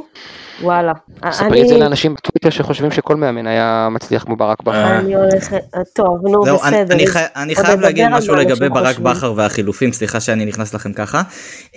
[0.62, 0.92] וואלה.
[1.32, 5.00] ספרי את זה לאנשים בטוויטר שחושבים שכל מאמן היה מצליח כמו ברק בכר.
[5.00, 5.64] אני הולכת,
[5.96, 6.96] טוב, נו, זהו, אני- בסדר.
[6.96, 9.00] אני חי- אני חייב להגיד משהו לגבי ברק.
[9.00, 11.22] בכר והחילופים, סליחה שאני נכנס לכם ככה.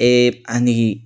[0.00, 0.98] אה, אני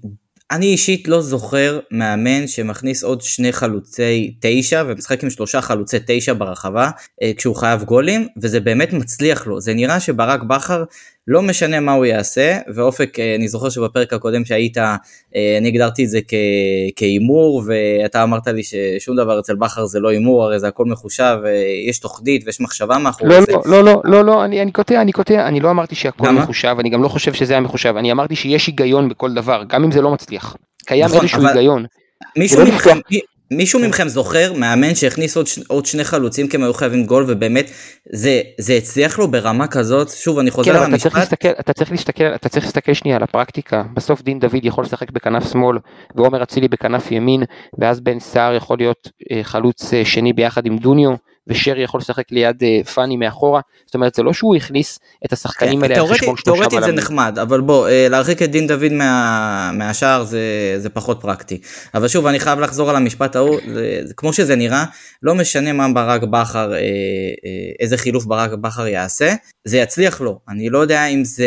[0.50, 6.32] אני אישית לא זוכר מאמן שמכניס עוד שני חלוצי תשע ומשחק עם שלושה חלוצי תשע
[6.32, 6.90] ברחבה
[7.22, 9.60] אה, כשהוא חייב גולים וזה באמת מצליח לו.
[9.60, 10.84] זה נראה שברק בכר
[11.32, 14.96] לא משנה מה הוא יעשה ואופק אה, אני זוכר שבפרק הקודם שהיית אה,
[15.58, 16.18] אני הגדרתי את זה
[16.96, 21.36] כהימור ואתה אמרת לי ששום דבר אצל בכר זה לא הימור הרי זה הכל מחושב
[21.46, 21.50] אה,
[21.88, 23.52] יש תוכנית ויש מחשבה מאחורי לא, זה.
[23.52, 26.42] לא, לא, לא, לא, לא, אני, אני קוטע, אני קוטע, אני לא אמרתי שהכל למה?
[26.42, 29.84] מחושב, אני גם לא חושב שזה היה מחושב, אני אמרתי שיש היגיון בכל דבר, גם
[29.84, 30.56] אם זה לא מצליח.
[30.86, 31.84] קיים נכון, איזשהו אבל- היגיון.
[32.38, 36.74] מישהו מי- מישהו מכם זוכר מאמן שהכניס עוד, ש- עוד שני חלוצים כי הם היו
[36.74, 37.70] חייבים גול ובאמת
[38.12, 40.08] זה, זה הצליח לו ברמה כזאת?
[40.08, 43.16] שוב אני חוזר כן, אבל אתה צריך להסתכל, אתה צריך להסתכל, אתה צריך להסתכל שנייה
[43.16, 43.82] על הפרקטיקה.
[43.94, 45.78] בסוף דין דוד יכול לשחק בכנף שמאל,
[46.16, 47.42] ועומר אצילי בכנף ימין,
[47.80, 51.10] ואז בן סער יכול להיות אה, חלוץ אה, שני ביחד עם דוניו,
[51.50, 53.60] ושרי יכול לשחק ליד אה, פאני מאחורה.
[53.86, 56.86] זאת אומרת, זה לא שהוא הכניס את השחקנים האלה על תאורטית, חשבון שלושה תאורטית זה
[56.86, 56.94] בלמים.
[56.98, 60.40] נחמד אבל בוא אה, להרחיק את דין דוד מה, מהשאר זה,
[60.78, 61.60] זה פחות פרקטי
[61.94, 63.84] אבל שוב אני חייב לחזור על המשפט ההוא זה,
[64.16, 64.84] כמו שזה נראה
[65.22, 66.78] לא משנה מה ברק בכר אה,
[67.80, 69.34] איזה חילוף ברק בכר יעשה
[69.64, 71.46] זה יצליח לו אני לא יודע אם זה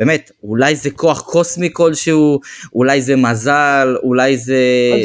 [0.00, 2.40] באמת אולי זה כוח קוסמי כלשהו
[2.74, 4.56] אולי זה מזל אולי זה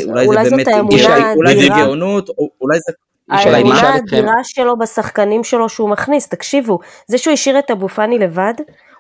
[0.06, 1.68] אולי, אולי זה באמת גא- אולי זה.
[1.68, 2.94] גאונות או- אולי זה
[3.32, 8.20] אני האמונה האדירה שלו בשחקנים שלו שהוא מכניס, תקשיבו, זה שהוא השאיר את אבו פאני
[8.20, 8.54] לבד,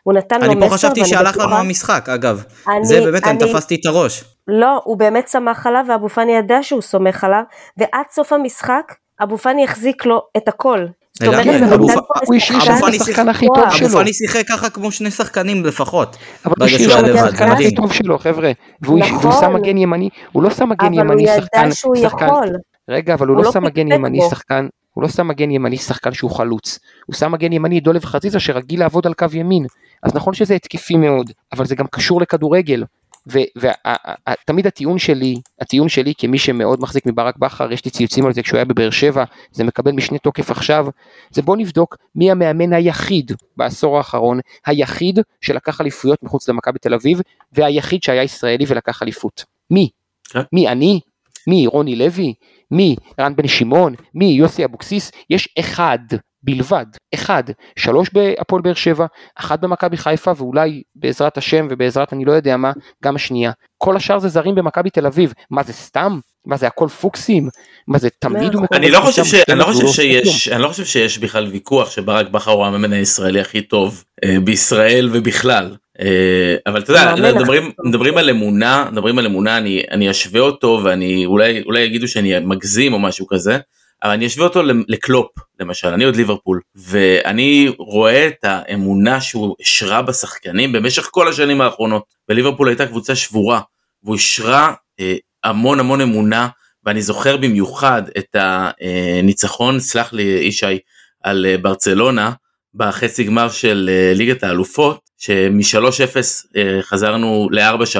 [0.03, 3.31] הוא נתן לו אני מסר, פה חשבתי שהלך לנו המשחק אגב אני- זה באמת אני
[3.43, 4.23] אני- תפסתי את הראש.
[4.47, 7.41] לא, הוא באמת סמך עליו, ואבו פאני ידע שהוא סומך עליו,
[7.77, 10.85] ועד סוף המשחק, אבו פאני החזיק לו את הכל.
[11.13, 13.45] זאת רגע, אומרת, הוא אבו הוא השאיר שם את פאני השחקן הכי.
[13.47, 13.89] טוב אבו שלו.
[13.89, 16.17] פאני שיחק ככה כמו שני שחקנים לפחות.
[16.45, 17.75] אבל הוא השאיר שם את השחקן הכי.
[17.75, 19.31] טוב שלו חבר'ה, והוא נכון.
[19.41, 22.47] שם מגן ימני, הוא לא שם מגן אבל הוא ימני שחקן, ידע שהוא שחקן, יכול.
[22.89, 24.29] רגע אבל הוא הוא לא לא שם מגן ימני בו.
[24.29, 28.39] שחקן, הוא לא שם מגן ימני שחקן שהוא חלוץ, הוא שם מגן ימני דולב חזיזה
[28.39, 29.65] שרגיל לעבוד על קו ימין,
[30.03, 32.83] אז נכון שזה התקפי מאוד, אבל זה גם קשור לכדורגל,
[33.27, 38.41] ותמיד הטיעון שלי, הטיעון שלי כמי שמאוד מחזיק מברק בכר, יש לי ציוצים על זה
[38.41, 40.87] כשהוא היה בבאר שבע, זה מקבל משנה תוקף עכשיו,
[41.31, 47.21] זה בוא נבדוק מי המאמן היחיד בעשור האחרון, היחיד שלקח אליפויות מחוץ למכבי תל אביב,
[47.53, 49.45] והיחיד שהיה ישראלי ולקח אליפות.
[49.71, 49.89] מי?
[50.29, 50.41] כן.
[50.53, 50.99] מי אני?
[51.47, 52.33] מי רוני לוי?
[52.71, 53.93] מי רן בן שמעון?
[54.15, 55.11] מי יוסי אבוקסיס?
[55.29, 55.99] יש אחד
[56.43, 57.43] בלבד, אחד,
[57.79, 59.05] שלוש בהפועל באר שבע,
[59.35, 62.71] אחת במכבי חיפה ואולי בעזרת השם ובעזרת אני לא יודע מה,
[63.03, 63.51] גם השנייה.
[63.77, 66.19] כל השאר זה זרים במכבי תל אביב, מה זה סתם?
[66.45, 67.49] מה זה הכל פוקסים?
[67.87, 69.33] מה זה תמיד הוא מקבל אני לא חושב, ש...
[69.49, 73.41] אני לא חושב שיש, אני לא חושב שיש בכלל ויכוח שברק בכר הוא המאמן הישראלי
[73.41, 75.75] הכי טוב אה, בישראל ובכלל.
[76.01, 77.71] אה, אבל אתה יודע, מדברים.
[77.83, 82.39] מדברים על אמונה, מדברים על אמונה, אני, אני אשווה אותו ואני אולי, אולי יגידו שאני
[82.39, 83.57] מגזים או משהו כזה,
[84.03, 85.27] אבל אני אשווה אותו לקלופ
[85.59, 92.03] למשל, אני עוד ליברפול, ואני רואה את האמונה שהוא השרה בשחקנים במשך כל השנים האחרונות,
[92.29, 93.61] וליברפול הייתה קבוצה שבורה,
[94.03, 96.47] והוא השרה אה, המון המון אמונה,
[96.85, 100.79] ואני זוכר במיוחד את הניצחון, סלח לי ישי,
[101.23, 102.31] על אה, ברצלונה,
[102.77, 106.17] בחצי גמר של אה, ליגת האלופות, שמ-3-0
[106.57, 107.99] אה, חזרנו ל-4-3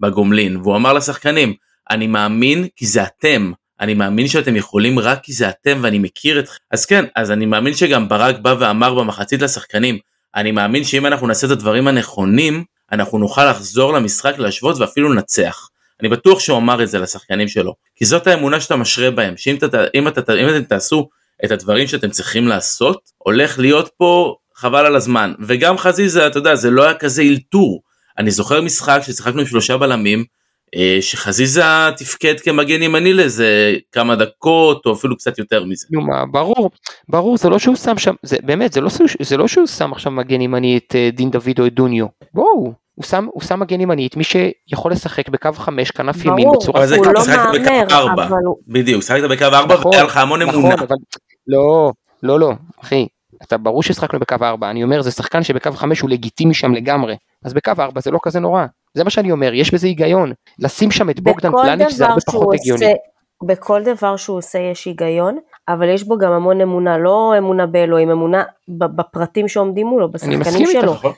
[0.00, 1.54] בגומלין, והוא אמר לשחקנים,
[1.90, 6.38] אני מאמין כי זה אתם, אני מאמין שאתם יכולים רק כי זה אתם ואני מכיר
[6.38, 6.56] אתכם.
[6.70, 9.98] אז כן, אז אני מאמין שגם ברק בא ואמר במחצית לשחקנים,
[10.36, 15.68] אני מאמין שאם אנחנו נעשה את הדברים הנכונים, אנחנו נוכל לחזור למשחק, להשוות ואפילו לנצח.
[16.00, 20.08] אני בטוח שהוא אמר את זה לשחקנים שלו, כי זאת האמונה שאתה משרה בהם, שאם
[20.08, 21.08] אתם תעשו
[21.44, 25.32] את הדברים שאתם צריכים לעשות, הולך להיות פה חבל על הזמן.
[25.46, 27.82] וגם חזיזה, אתה יודע, זה לא היה כזה אלתור.
[28.18, 30.24] אני זוכר משחק ששיחקנו עם שלושה בלמים,
[30.76, 31.62] אה, שחזיזה
[31.96, 35.86] תפקד כמגן ימני לזה כמה דקות או אפילו קצת יותר מזה.
[35.90, 36.70] נו מה, ברור,
[37.08, 40.12] ברור, זה לא שהוא שם שם, זה באמת, זה לא, זה לא שהוא שם עכשיו
[40.12, 43.80] מגן ימני את אה, דין דוד או את דוניו, בואו, הוא שם, הוא שם מגן
[43.80, 46.86] ימני את מי שיכול לשחק בקו חמש, כנף ימין ברור, בצורה...
[46.86, 48.12] זה הוא לא מהמר.
[48.12, 48.56] אבל הוא...
[48.68, 50.74] בדיוק, שיחקת בקו ארבע נכון, והיה לך המון נכון, אמונה.
[51.48, 53.06] לא, לא, לא, אחי,
[53.42, 57.16] אתה ברור ששחקנו בקו ארבע, אני אומר, זה שחקן שבקו חמש הוא לגיטימי שם לגמרי,
[57.44, 60.90] אז בקו ארבע זה לא כזה נורא, זה מה שאני אומר, יש בזה היגיון, לשים
[60.90, 62.94] שם את בוגדן פלניץ' זה הרבה פחות הגיוני.
[63.46, 68.10] בכל דבר שהוא עושה יש היגיון, אבל יש בו גם המון אמונה, לא אמונה באלוהים,
[68.10, 70.92] אמונה בפרטים שעומדים מולו, בשחקנים שלו.
[70.92, 71.08] איתך,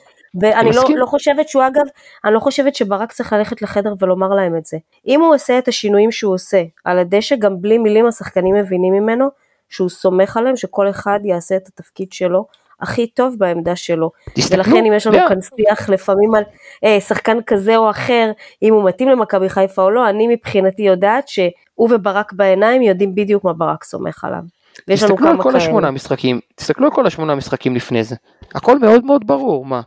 [0.41, 0.83] ואני לא.
[0.95, 1.83] לא חושבת שהוא אגב,
[2.25, 4.77] אני לא חושבת שברק צריך ללכת לחדר ולומר להם את זה.
[5.07, 9.29] אם הוא עושה את השינויים שהוא עושה על הדשא, גם בלי מילים השחקנים מבינים ממנו
[9.71, 12.45] שהוא סומך עליהם, שכל אחד יעשה את התפקיד שלו
[12.81, 14.11] הכי טוב בעמדה שלו.
[14.33, 15.29] תסתכלו, ולכן אם יש לנו לאה.
[15.29, 16.43] כאן שיח לפעמים על
[16.83, 18.31] אה, שחקן כזה או אחר,
[18.61, 23.43] אם הוא מתאים למכבי חיפה או לא, אני מבחינתי יודעת שהוא וברק בעיניים יודעים בדיוק
[23.43, 24.41] מה ברק סומך עליו.
[24.87, 25.63] ויש לנו תסתכלו על כמה כל כאלה.
[25.63, 28.15] השמונה משחקים, תסתכלו על כל השמונה משחקים לפני זה.
[28.55, 29.81] הכל מאוד מאוד ברור, מה?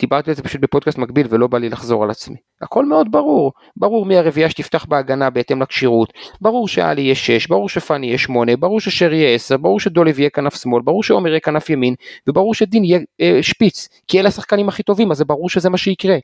[0.00, 2.36] דיברתי על זה פשוט בפודקאסט מקביל ולא בא לי לחזור על עצמי.
[2.62, 3.52] הכל מאוד ברור.
[3.76, 6.12] ברור מי הרביעייה שתפתח בהגנה בהתאם לכשירות.
[6.40, 10.30] ברור שאלי יהיה 6, ברור שפאני יהיה 8, ברור ששרי יהיה 10, ברור שדולב יהיה
[10.30, 11.94] כנף שמאל, ברור שעומר יהיה כנף ימין,
[12.28, 13.88] וברור שדין יהיה אה, שפיץ.
[14.08, 16.16] כי אלה השחקנים הכי טובים, אז זה ברור שזה מה שיקרה.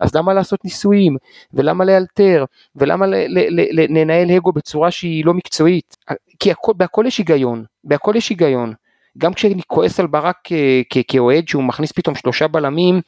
[0.00, 1.16] אז למה לעשות ניסויים,
[1.54, 2.44] ולמה לאלתר,
[2.76, 3.06] ולמה
[3.88, 5.96] לנהל אגו בצורה שהיא לא מקצועית?
[6.42, 8.74] כי הכל, בהכל יש היגיון, בהכל יש היגיון.
[9.18, 10.36] גם כשאני כועס על ברק
[10.92, 13.00] כ- כאוהד שהוא מכניס פתאום שלושה בלמים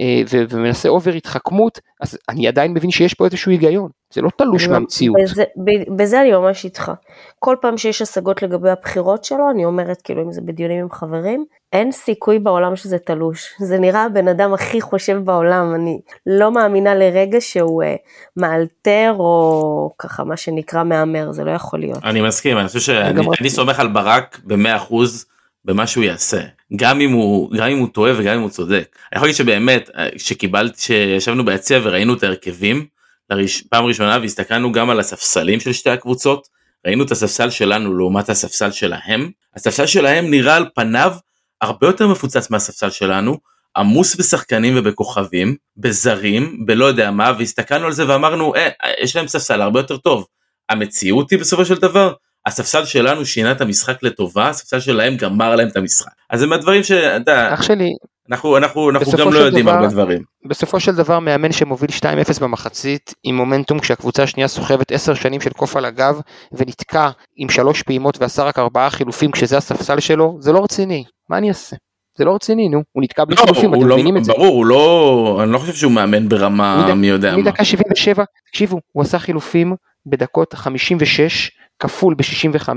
[0.00, 4.30] אה, ו- ומנסה אובר התחכמות, אז אני עדיין מבין שיש פה איזשהו היגיון, זה לא
[4.38, 5.16] תלוש מהמציאות.
[5.22, 6.92] בזה, ב- בזה אני ממש איתך.
[7.38, 11.44] כל פעם שיש השגות לגבי הבחירות שלו, אני אומרת, כאילו, אם זה בדיונים עם חברים,
[11.72, 13.54] אין סיכוי בעולם שזה תלוש.
[13.58, 17.94] זה נראה הבן אדם הכי חושב בעולם, אני לא מאמינה לרגע שהוא אה,
[18.36, 22.04] מאלתר או ככה, מה שנקרא מהמר, זה לא יכול להיות.
[22.04, 25.26] אני מסכים אני חושב שאני סומך על ברק במאה אחוז
[25.64, 26.40] במה שהוא יעשה
[26.76, 28.96] גם אם הוא גם אם הוא טועה וגם אם הוא צודק.
[29.12, 32.86] אני יכול להגיד שבאמת אה, שקיבלתי שישבנו ביציע וראינו את ההרכבים
[33.30, 36.48] לראש, פעם ראשונה והסתכלנו גם על הספסלים של שתי הקבוצות
[36.86, 41.12] ראינו את הספסל שלנו לעומת הספסל שלהם הספסל שלהם נראה על פניו
[41.60, 43.38] הרבה יותר מפוצץ מהספסל שלנו
[43.76, 48.68] עמוס בשחקנים ובכוכבים בזרים בלא יודע מה והסתכלנו על זה ואמרנו אה,
[49.02, 50.26] יש להם ספסל הרבה יותר טוב.
[50.68, 52.12] המציאות היא בסופו של דבר
[52.46, 56.12] הספסל שלנו שינה את המשחק לטובה הספסל שלהם גמר להם את המשחק.
[56.30, 57.88] אז זה מהדברים שאתה יודע, אח שלי,
[58.30, 60.22] אנחנו אנחנו אנחנו גם לא יודעים דבר- הרבה דברים.
[60.48, 62.02] בסופו של דבר מאמן שמוביל 2-0
[62.40, 66.20] במחצית עם מומנטום כשהקבוצה השנייה סוחבת 10 שנים של קוף על הגב
[66.52, 71.38] ונתקע עם שלוש פעימות ועשה רק ארבעה חילופים כשזה הספסל שלו, זה לא רציני, מה
[71.38, 71.76] אני אעשה?
[72.18, 74.32] זה לא רציני נו, הוא נתקע בלי לא, חילופים, אתם לא, מבינים את זה.
[74.32, 77.36] ברור הוא לא אני לא חושב שהוא מאמן ברמה מדק- מי יודע מה.
[77.42, 79.74] מדקה 77, תקשיבו, הוא עשה חילופים
[80.06, 81.50] בדקות 56
[81.80, 82.68] כפול ב-65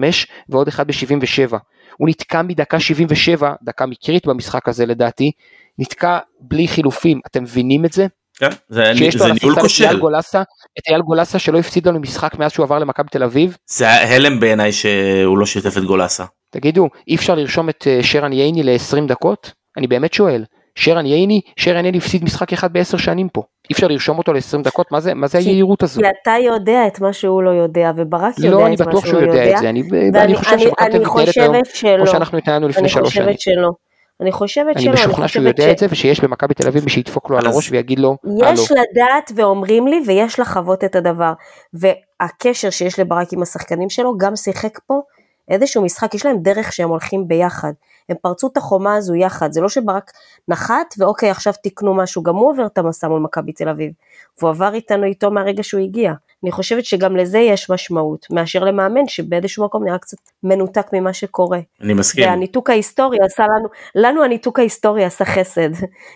[0.49, 1.57] ועוד אחד ב-77.
[1.97, 5.31] הוא נתקע מדקה 77, דקה מקרית במשחק הזה לדעתי,
[5.79, 8.07] נתקע בלי חילופים, אתם מבינים את זה?
[8.37, 10.41] כן, זה, שיש לו זה ניהול הספסל את אייל כושל גולסה,
[10.79, 13.57] את אייל גולסה שלא הפסיד לנו משחק מאז שהוא עבר למכבי תל אביב.
[13.69, 18.03] זה היה הלם בעיניי שהוא לא שיתף את גולסה תגידו, אי אפשר לרשום את אה,
[18.03, 19.51] שרן ייני ל-20 דקות?
[19.77, 20.43] אני באמת שואל.
[20.75, 23.41] שרן ייני, שרן ייני הפסיד משחק אחד בעשר שנים פה.
[23.69, 24.91] אי אפשר לרשום אותו ל-20 דקות?
[24.91, 26.01] מה זה, מה זה היהירות הזו?
[26.01, 29.05] כי אתה יודע את מה שהוא לא יודע, וברק יודע לא, אני את מה בטוח
[29.05, 29.53] שהוא שהוא יודע יודע.
[29.55, 29.69] את זה.
[29.69, 31.97] אני, ואני אני חושב אני- אני אביב מתנהלת היום חושבת שלא.
[31.97, 33.25] כמו שאנחנו התנהלנו לפני אני שלוש שנים.
[33.27, 33.69] חושבת שלא.
[34.21, 36.89] אני חושבת אני שלא, אני משוכנע שהוא יודע את זה ושיש במכבי תל אביב מי
[36.89, 38.53] שידפוק לו על הראש ויגיד לו, הלו.
[38.53, 41.33] יש לדעת ואומרים לי ויש לחוות את הדבר.
[41.73, 44.93] והקשר שיש לברק עם השחקנים שלו גם שיחק פה
[45.49, 47.73] איזשהו משחק, יש להם דרך שהם הולכים ביחד.
[48.09, 50.11] הם פרצו את החומה הזו יחד, זה לא שברק
[50.47, 53.91] נחת ואוקיי עכשיו תיקנו משהו, גם הוא עובר את המסע מול מכבי תל אביב.
[54.39, 56.13] והוא עבר איתנו איתו מהרגע שהוא הגיע.
[56.43, 61.59] אני חושבת שגם לזה יש משמעות, מאשר למאמן שבאיזשהו מקום נראה קצת מנותק ממה שקורה.
[61.81, 65.73] אני מסכים והניתוק ההיסטורי עשה לנו, לנו הניתוק ההיסטורי עשה חסד.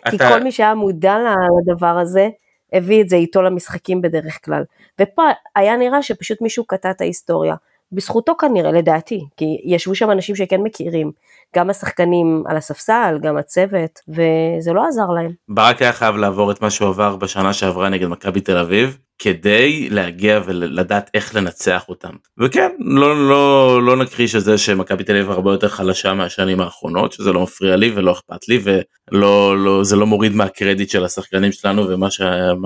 [0.09, 1.17] כי אתה- כל מי שהיה מודע
[1.61, 2.29] לדבר הזה,
[2.73, 4.63] הביא את זה איתו למשחקים בדרך כלל.
[5.01, 5.23] ופה
[5.55, 7.55] היה נראה שפשוט מישהו קטע את ההיסטוריה.
[7.91, 11.11] בזכותו כנראה, לדעתי, כי ישבו שם אנשים שכן מכירים,
[11.55, 15.31] גם השחקנים על הספסל, גם הצוות, וזה לא עזר להם.
[15.49, 19.89] ברק היה חייב לעבור את מה שהוא עבר בשנה שעברה נגד מכבי תל אביב כדי
[19.89, 25.31] להגיע ולדעת איך לנצח אותם וכן לא לא לא נכחיש את זה שמכבי תל אביב
[25.31, 29.95] הרבה יותר חלשה מהשנים האחרונות שזה לא מפריע לי ולא אכפת לי ולא לא זה
[29.95, 32.21] לא מוריד מהקרדיט של השחקנים שלנו ומה ש,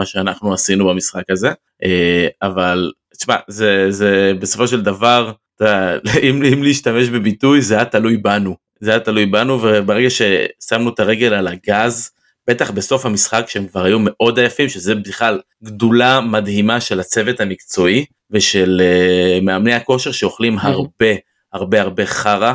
[0.06, 1.52] שאנחנו עשינו במשחק הזה
[1.84, 7.86] אה, אבל תשמע זה זה בסופו של דבר אתה אם, אם להשתמש בביטוי זה היה
[7.86, 12.10] תלוי בנו זה היה תלוי בנו וברגע ששמנו את הרגל על הגז
[12.48, 18.06] בטח בסוף המשחק שהם כבר היו מאוד עייפים שזה בכלל גדולה מדהימה של הצוות המקצועי
[18.32, 21.16] ושל uh, מאמני הכושר שאוכלים הרבה
[21.54, 22.54] הרבה הרבה חרא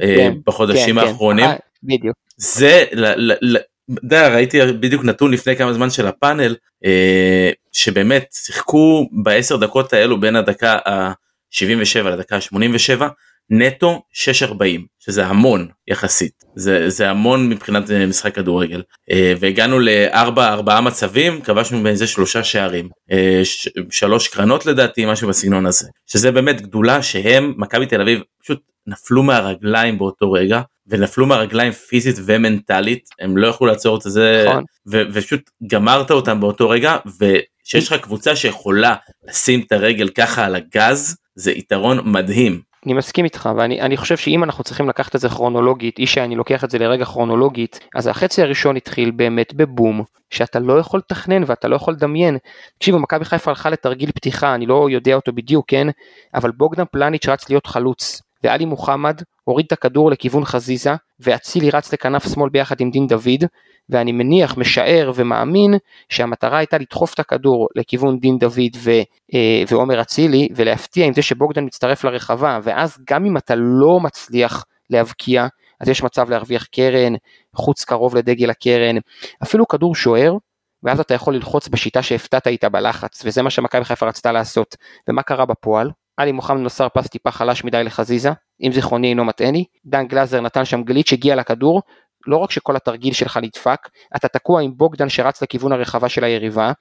[0.00, 1.08] כן, בחודשים כן, כן.
[1.08, 1.46] האחרונים
[1.82, 2.16] בדיוק.
[2.36, 7.50] זה ל- ל- ל- אתה יודע, ראיתי בדיוק נתון לפני כמה זמן של הפאנל אה,
[7.72, 13.02] שבאמת שיחקו בעשר דקות האלו בין הדקה ה-77 לדקה ה-87
[13.50, 14.02] נטו
[14.42, 14.54] 6.40
[14.98, 16.32] שזה המון יחסית.
[16.56, 18.82] זה זה המון מבחינת אה, משחק כדורגל.
[19.10, 22.88] אה, והגענו לארבע ארבעה מצבים כבשנו באיזה שלושה שערים.
[23.12, 25.88] אה, ש- שלוש קרנות לדעתי משהו בסגנון הזה.
[26.06, 32.16] שזה באמת גדולה שהם מכבי תל אביב פשוט נפלו מהרגליים באותו רגע ונפלו מהרגליים פיזית
[32.24, 34.64] ומנטלית הם לא יכלו לעצור את זה נכון.
[34.86, 38.94] ופשוט גמרת אותם באותו רגע ושיש לך קבוצה שיכולה
[39.28, 42.60] לשים את הרגל ככה על הגז זה יתרון מדהים.
[42.86, 46.64] אני מסכים איתך ואני חושב שאם אנחנו צריכים לקחת את זה כרונולוגית, איש שאני לוקח
[46.64, 51.68] את זה לרגע כרונולוגית, אז החצי הראשון התחיל באמת בבום, שאתה לא יכול לתכנן ואתה
[51.68, 52.38] לא יכול לדמיין.
[52.78, 55.86] תקשיבו, מכבי חיפה הלכה לתרגיל פתיחה, אני לא יודע אותו בדיוק, כן?
[56.34, 61.92] אבל בוגדן פלניץ' רץ להיות חלוץ, ואלי מוחמד הוריד את הכדור לכיוון חזיזה, ואצילי רץ
[61.92, 63.44] לכנף שמאל ביחד עם דין דוד,
[63.88, 65.74] ואני מניח, משער ומאמין
[66.08, 68.90] שהמטרה הייתה לדחוף את הכדור לכיוון דין דוד ו,
[69.34, 74.64] אה, ועומר אצילי ולהפתיע עם זה שבוגדן מצטרף לרחבה ואז גם אם אתה לא מצליח
[74.90, 75.46] להבקיע
[75.80, 77.12] אז יש מצב להרוויח קרן,
[77.54, 78.96] חוץ קרוב לדגל הקרן,
[79.42, 80.36] אפילו כדור שוער
[80.82, 84.76] ואז אתה יכול ללחוץ בשיטה שהפתעת איתה בלחץ וזה מה שמכבי חיפה רצתה לעשות
[85.08, 85.90] ומה קרה בפועל?
[86.16, 88.30] עלי מוחמד מסר פס טיפה חלש מדי לחזיזה,
[88.62, 91.82] אם זיכרוני אינו מטעני, דן גלאזר נתן שם גליץ', הגיע לכדור,
[92.26, 96.72] לא רק שכל התרגיל שלך נדפק, אתה תקוע עם בוגדן שרץ לכיוון הרחבה של היריבה,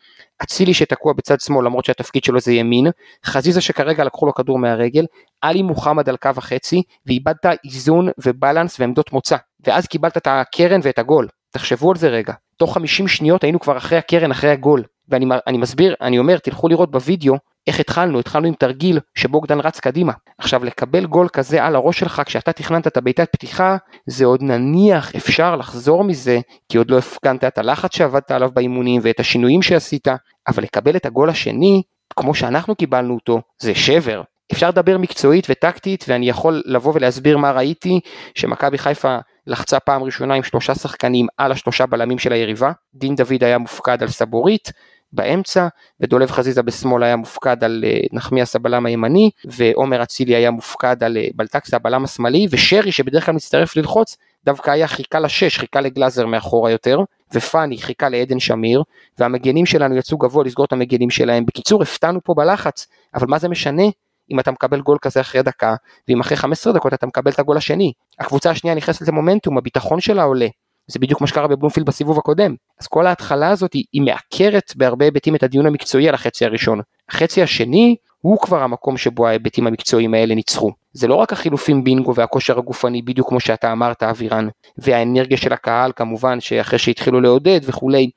[0.43, 2.87] אצילי שתקוע בצד שמאל למרות שהתפקיד שלו זה ימין,
[3.25, 5.05] חזיזה שכרגע לקחו לו כדור מהרגל,
[5.41, 10.99] עלי מוחמד על קו החצי, ואיבדת איזון ובלנס ועמדות מוצא, ואז קיבלת את הקרן ואת
[10.99, 11.27] הגול.
[11.51, 14.83] תחשבו על זה רגע, תוך 50 שניות היינו כבר אחרי הקרן, אחרי הגול.
[15.09, 17.35] ואני מסביר, אני אומר, תלכו לראות בווידאו
[17.67, 18.19] איך התחלנו?
[18.19, 20.13] התחלנו עם תרגיל שבוגדן רץ קדימה.
[20.37, 25.15] עכשיו לקבל גול כזה על הראש שלך כשאתה תכננת את הבעיטת פתיחה, זה עוד נניח
[25.15, 30.07] אפשר לחזור מזה, כי עוד לא הפגנת את הלחץ שעבדת עליו באימונים ואת השינויים שעשית,
[30.47, 31.81] אבל לקבל את הגול השני,
[32.15, 34.21] כמו שאנחנו קיבלנו אותו, זה שבר.
[34.51, 37.99] אפשר לדבר מקצועית וטקטית ואני יכול לבוא ולהסביר מה ראיתי,
[38.35, 43.43] שמכבי חיפה לחצה פעם ראשונה עם שלושה שחקנים על השלושה בלמים של היריבה, דין דוד
[43.43, 44.71] היה מופקד על סבורית,
[45.13, 45.67] באמצע,
[45.99, 51.17] ודולב חזיזה בשמאל היה מופקד על אה, נחמיאס הבלם הימני, ועומר אצילי היה מופקד על
[51.17, 56.25] אה, בלטקס הבלם השמאלי, ושרי שבדרך כלל מצטרף ללחוץ, דווקא היה חיכה לשש, חיכה לגלאזר
[56.25, 56.99] מאחורה יותר,
[57.33, 58.83] ופאני חיכה לעדן שמיר,
[59.19, 61.45] והמגנים שלנו יצאו גבוה לסגור את המגנים שלהם.
[61.45, 63.83] בקיצור, הפתענו פה בלחץ, אבל מה זה משנה
[64.31, 65.75] אם אתה מקבל גול כזה אחרי דקה,
[66.07, 67.93] ואם אחרי 15 דקות אתה מקבל את הגול השני.
[68.19, 70.47] הקבוצה השנייה נכנסת למומנטום, הביטחון שלה עולה.
[70.87, 72.55] זה בדיוק מה שקרה בבלומפילד בסיבוב הקודם.
[72.79, 76.81] אז כל ההתחלה הזאת היא, היא מעקרת בהרבה היבטים את הדיון המקצועי על החצי הראשון.
[77.09, 80.71] החצי השני הוא כבר המקום שבו ההיבטים המקצועיים האלה ניצחו.
[80.93, 85.91] זה לא רק החילופים בינגו והכושר הגופני בדיוק כמו שאתה אמרת אבירן, והאנרגיה של הקהל
[85.95, 88.09] כמובן שאחרי שהתחילו לעודד וכולי,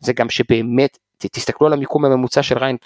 [0.00, 2.76] זה גם שבאמת, תסתכלו על המיקום הממוצע של ריין,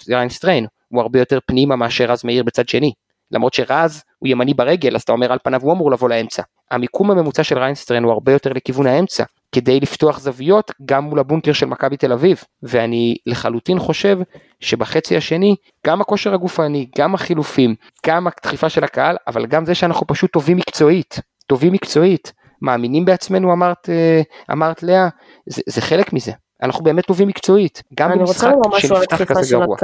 [0.43, 2.91] ריין הוא הרבה יותר פנימה מאשר רז מאיר בצד שני.
[3.31, 6.43] למרות שרז הוא ימני ברגל אז אתה אומר על פניו הוא אמור לבוא לאמצע.
[6.71, 11.53] המיקום הממוצע של ריינסטרן הוא הרבה יותר לכיוון האמצע, כדי לפתוח זוויות גם מול הבונקר
[11.53, 14.19] של מכבי תל אביב, ואני לחלוטין חושב
[14.59, 15.55] שבחצי השני
[15.87, 20.57] גם הכושר הגופני, גם החילופים, גם הדחיפה של הקהל, אבל גם זה שאנחנו פשוט טובים
[20.57, 25.09] מקצועית, טובים מקצועית, מאמינים בעצמנו אמרת, אה, אמרת לאה,
[25.45, 26.31] זה, זה חלק מזה,
[26.63, 29.75] אנחנו באמת טובים מקצועית, גם במשחק שנפתח כזה גרוע.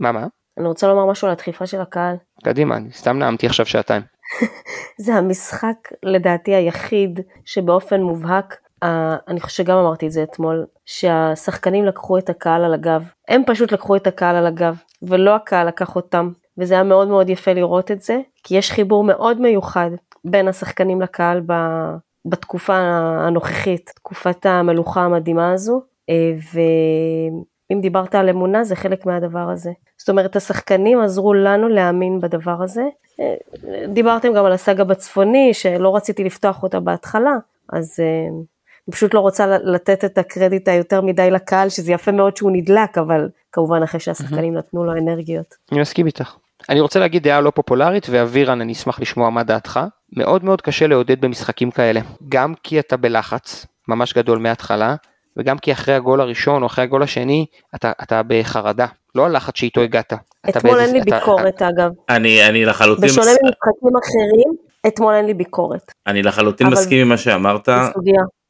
[0.00, 0.26] מה מה?
[0.60, 2.16] אני רוצה לומר משהו על הדחיפה של הקהל.
[2.44, 4.02] קדימה, אני סתם נאמתי עכשיו שעתיים.
[5.04, 8.88] זה המשחק לדעתי היחיד שבאופן מובהק, uh,
[9.28, 13.10] אני חושבת שגם אמרתי את זה אתמול, שהשחקנים לקחו את הקהל על הגב.
[13.28, 16.30] הם פשוט לקחו את הקהל על הגב, ולא הקהל לקח אותם.
[16.58, 19.90] וזה היה מאוד מאוד יפה לראות את זה, כי יש חיבור מאוד מיוחד
[20.24, 21.52] בין השחקנים לקהל ב...
[22.26, 22.76] בתקופה
[23.26, 26.32] הנוכחית, תקופת המלוכה המדהימה הזו, אה,
[27.70, 29.70] ואם דיברת על אמונה זה חלק מהדבר הזה.
[29.98, 32.82] זאת אומרת, השחקנים עזרו לנו להאמין בדבר הזה.
[33.88, 37.32] דיברתם גם על הסאגה בצפוני, שלא רציתי לפתוח אותה בהתחלה,
[37.72, 38.28] אז אה,
[38.88, 42.98] אני פשוט לא רוצה לתת את הקרדיט היותר מדי לקהל, שזה יפה מאוד שהוא נדלק,
[42.98, 45.54] אבל כמובן אחרי שהשחקנים נתנו לו אנרגיות.
[45.72, 46.34] אני מסכים איתך.
[46.68, 49.80] אני רוצה להגיד דעה לא פופולרית, ואבירן, אני אשמח לשמוע מה דעתך.
[50.16, 54.94] מאוד מאוד קשה לעודד במשחקים כאלה, גם כי אתה בלחץ ממש גדול מההתחלה,
[55.40, 58.86] וגם כי אחרי הגול הראשון או אחרי הגול השני, אתה, אתה בחרדה.
[59.14, 60.12] לא הלחץ שאיתו הגעת.
[60.48, 61.90] אתמול אין לי ביקורת אגב.
[62.08, 63.04] אני, אני לחלוטין...
[63.04, 64.54] בשונה ממשחקים אחרים,
[64.86, 65.92] אתמול אין לי ביקורת.
[66.06, 67.68] אני לחלוטין מסכים עם מה שאמרת.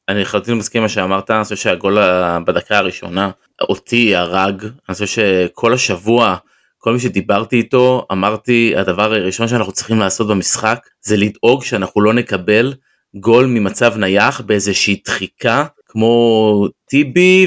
[0.09, 1.99] אני לחלוטין מסכים עם מה שאמרת, אני חושב שהגול
[2.47, 6.37] בדקה הראשונה אותי הרג, אני חושב שכל השבוע,
[6.79, 12.13] כל מי שדיברתי איתו, אמרתי הדבר הראשון שאנחנו צריכים לעשות במשחק זה לדאוג שאנחנו לא
[12.13, 12.75] נקבל
[13.15, 17.47] גול ממצב נייח באיזושהי דחיקה כמו טיבי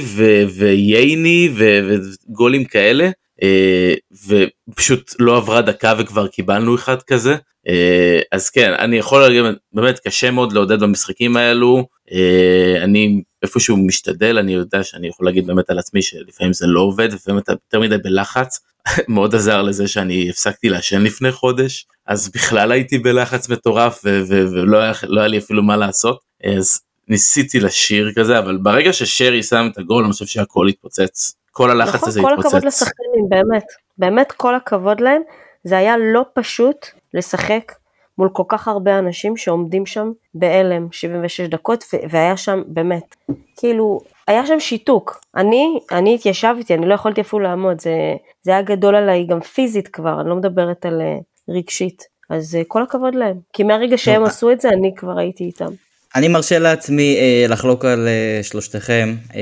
[0.56, 3.10] וייני וגולים כאלה
[3.44, 3.94] אה,
[4.28, 7.36] ופשוט לא עברה דקה וכבר קיבלנו אחד כזה.
[7.68, 11.88] אה, אז כן אני יכול להגיד באמת קשה מאוד לעודד במשחקים האלו.
[12.12, 16.82] אה, אני איפשהו משתדל אני יודע שאני יכול להגיד באמת על עצמי שלפעמים זה לא
[16.82, 18.60] עובד לפעמים אתה יותר מדי בלחץ.
[19.08, 24.92] מאוד עזר לזה שאני הפסקתי לעשן לפני חודש אז בכלל הייתי בלחץ מטורף ולא היה,
[25.04, 26.20] לא היה לי אפילו מה לעשות.
[26.44, 31.72] אז ניסיתי לשיר כזה אבל ברגע ששרי שם את הגול אני חושב שהכל התפוצץ כל
[31.72, 32.44] הלחץ נכון, הזה כל התפוצץ.
[32.44, 33.66] כל הכבוד לשחקנים באמת
[33.98, 35.22] באמת כל הכבוד להם
[35.64, 37.72] זה היה לא פשוט לשחק
[38.18, 43.16] מול כל כך הרבה אנשים שעומדים שם בהלם 76 דקות, והיה שם באמת,
[43.58, 45.22] כאילו, היה שם שיתוק.
[45.36, 47.96] אני, אני התיישבתי, אני לא יכולתי אפילו לעמוד, זה,
[48.42, 51.18] זה היה גדול עליי גם פיזית כבר, אני לא מדברת על אה,
[51.50, 52.04] רגשית.
[52.30, 55.44] אז אה, כל הכבוד להם, כי מהרגע שהם לא, עשו את זה, אני כבר הייתי
[55.44, 55.72] איתם.
[56.16, 59.16] אני מרשה לעצמי אה, לחלוק על אה, שלושתכם.
[59.36, 59.42] אה,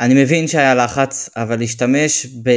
[0.00, 2.50] אני מבין שהיה לחץ, אבל להשתמש ב...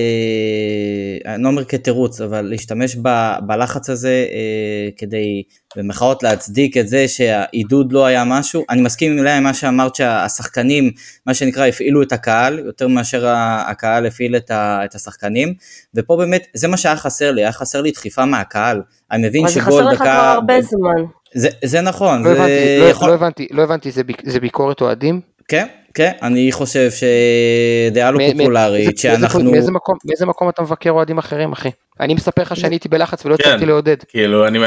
[1.26, 3.34] אני לא אומר כתירוץ, אבל להשתמש ב...
[3.48, 5.44] בלחץ הזה אה, כדי
[5.78, 8.64] במחאות להצדיק את זה שהעידוד לא היה משהו.
[8.70, 10.92] אני מסכים עם מה שאמרת שהשחקנים,
[11.26, 13.26] מה שנקרא, הפעילו את הקהל, יותר מאשר
[13.68, 14.86] הקהל הפעיל את, ה...
[14.86, 15.54] את השחקנים,
[15.96, 18.82] ופה באמת, זה מה שהיה חסר לי, היה חסר לי דחיפה מהקהל.
[19.12, 19.74] אני מבין שגול דקה...
[19.74, 21.06] אבל זה חסר לך כבר הרבה זמן.
[21.36, 22.24] זה, זה נכון.
[22.24, 23.10] לא, זה הבנתי, לא, יכול...
[23.10, 25.22] לא הבנתי, לא הבנתי, זה, ביק, זה ביקורת אוהדים?
[25.48, 29.52] כן, כן, אני חושב שדעה לא פופולרית, שאנחנו...
[29.52, 31.70] מאיזה מקום, מאיזה מקום אתה מבקר אוהדים אחרים, אחי?
[32.00, 34.04] אני מספר לך שאני הייתי בלחץ ולא הצלחתי כן, לעודד.
[34.04, 34.60] כאילו, אני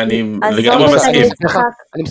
[0.52, 1.22] לגמרי לא מסכים.
[1.94, 2.04] אני.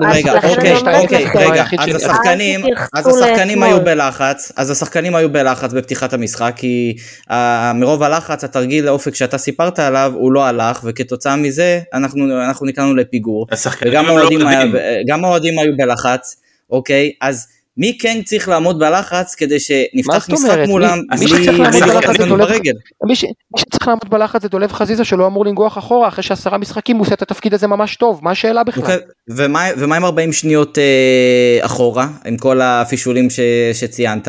[0.00, 2.60] רגע, אוקיי, אוקיי, רגע, אז השחקנים,
[2.94, 6.96] אז השחקנים היו בלחץ, אז השחקנים היו בלחץ בפתיחת המשחק, כי
[7.74, 13.46] מרוב הלחץ, התרגיל לאופק שאתה סיפרת עליו, הוא לא הלך, וכתוצאה מזה, אנחנו נקלענו לפיגור.
[13.50, 16.36] השחקנים הם לא האוהדים היו בלחץ,
[16.70, 21.46] אוקיי, אז מי כן צריך לעמוד בלחץ כדי שנפתח משחק מולם בלי
[21.80, 22.72] ללחץ לנו ברגל?
[23.06, 27.02] מי שצריך לעמוד בלחץ זה דולב חזיזה שלא אמור לנגוח אחורה אחרי שעשרה משחקים הוא
[27.06, 28.82] עושה את התפקיד הזה ממש טוב מה השאלה בכלל?
[28.82, 28.98] אוקיי,
[29.76, 33.28] ומה עם 40 שניות אה, אחורה עם כל הפישולים
[33.72, 34.28] שציינת?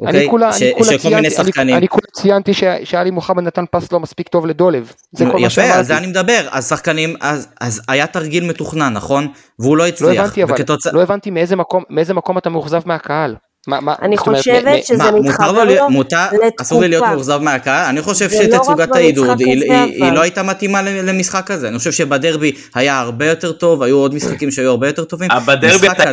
[0.00, 0.20] אוקיי?
[0.20, 1.68] אני כולה, ש, אני כולה ציינתי, שחקנים...
[1.68, 2.52] אני, אני כולה ציינתי
[2.84, 4.92] שאלי מוחמד נתן פס לא מספיק טוב לדולב.
[5.12, 5.70] זה כל מה שאמרתי.
[5.70, 6.48] יפה, על זה אני מדבר.
[6.50, 9.28] אז שחקנים, אז, אז היה תרגיל מתוכנן, נכון?
[9.58, 10.10] והוא לא הצליח.
[10.10, 10.86] לא הבנתי, אבל, וכתוצ...
[10.86, 13.36] לא הבנתי מאיזה מקום, מאיזה מקום אתה מאוכזב מהקהל.
[13.68, 16.26] מה, מה, אני חושבת אומרת, שזה מה, מתחבר לו לתקופה.
[16.60, 17.84] אסור לי להיות מאוכזב מהקהל?
[17.84, 21.68] אני חושב לא שתצוגת העידוד היא, היא, היא לא הייתה מתאימה למשחק הזה.
[21.68, 25.30] אני חושב שבדרבי היה הרבה יותר טוב, היו עוד משחקים שהיו הרבה יותר טובים.
[25.46, 26.04] בדרבי הייתה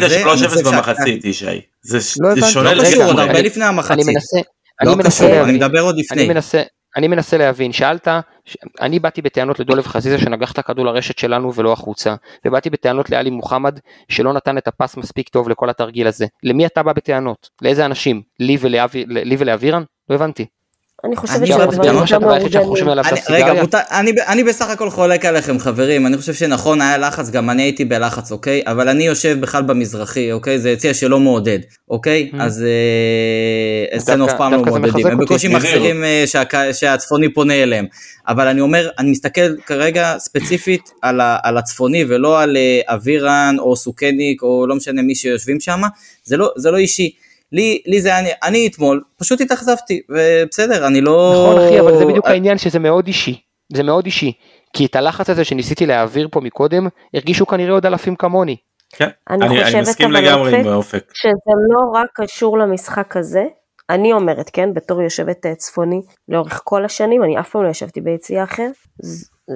[0.59, 1.61] 3-0 במחצית, ישי.
[1.83, 3.03] זה לא שונה לגמרי.
[3.03, 4.07] עוד הרבה לפני המחצית.
[4.83, 6.29] לא קשור, אני מדבר עוד לפני.
[6.95, 8.07] אני מנסה להבין, שאלת,
[8.81, 12.15] אני באתי בטענות לדולב חזיזה שנגח את הכדור לרשת שלנו ולא החוצה,
[12.45, 13.79] ובאתי בטענות לאלי מוחמד
[14.09, 16.25] שלא נתן את הפס מספיק טוב לכל התרגיל הזה.
[16.43, 17.49] למי אתה בא בטענות?
[17.61, 18.21] לאיזה אנשים?
[18.39, 18.57] לי
[19.39, 19.83] ולאבירן?
[20.09, 20.45] לא הבנתי.
[21.03, 22.89] אני חושבת שהדברים גם מאורגנים.
[23.29, 23.63] רגע,
[24.27, 28.31] אני בסך הכל חולק עליכם חברים, אני חושב שנכון היה לחץ, גם אני הייתי בלחץ,
[28.31, 28.61] אוקיי?
[28.67, 30.59] אבל אני יושב בכלל במזרחי, אוקיי?
[30.59, 32.31] זה יציע שלא מעודד, אוקיי?
[32.33, 32.35] Mm.
[32.39, 36.23] אז אה, אצלנו אף פעם לא מעודדים, הם בקושי מחזירים אה,
[36.73, 37.85] שהצפוני פונה אליהם.
[38.27, 40.91] אבל אני אומר, אני מסתכל כרגע ספציפית
[41.43, 45.81] על הצפוני ולא על אה, אבירן או סוכניק או לא משנה מי שיושבים שם,
[46.31, 47.24] לא, זה לא אישי.
[47.51, 51.33] לי, לי זה אני, אני אתמול פשוט התאכזבתי, ובסדר, אני לא...
[51.33, 53.41] נכון אחי, אבל זה בדיוק העניין שזה מאוד אישי,
[53.73, 54.31] זה מאוד אישי.
[54.73, 58.55] כי את הלחץ הזה שניסיתי להעביר פה מקודם, הרגישו כנראה עוד אלפים כמוני.
[58.89, 61.03] כן, אני, אני, אני מסכים לגמרי עם האופק.
[61.13, 63.43] שזה לא רק קשור למשחק הזה,
[63.89, 68.01] אני אומרת, כן, בתור יושבת אה, צפוני לאורך כל השנים, אני אף פעם לא ישבתי
[68.01, 68.69] ביציאה אחר,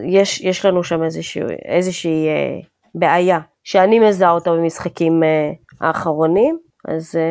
[0.08, 2.60] יש, יש לנו שם איזושהי, איזושהי אה,
[2.96, 6.58] בעיה, שאני מזהה אותה במשחקים אה, האחרונים,
[6.88, 7.22] אז אה,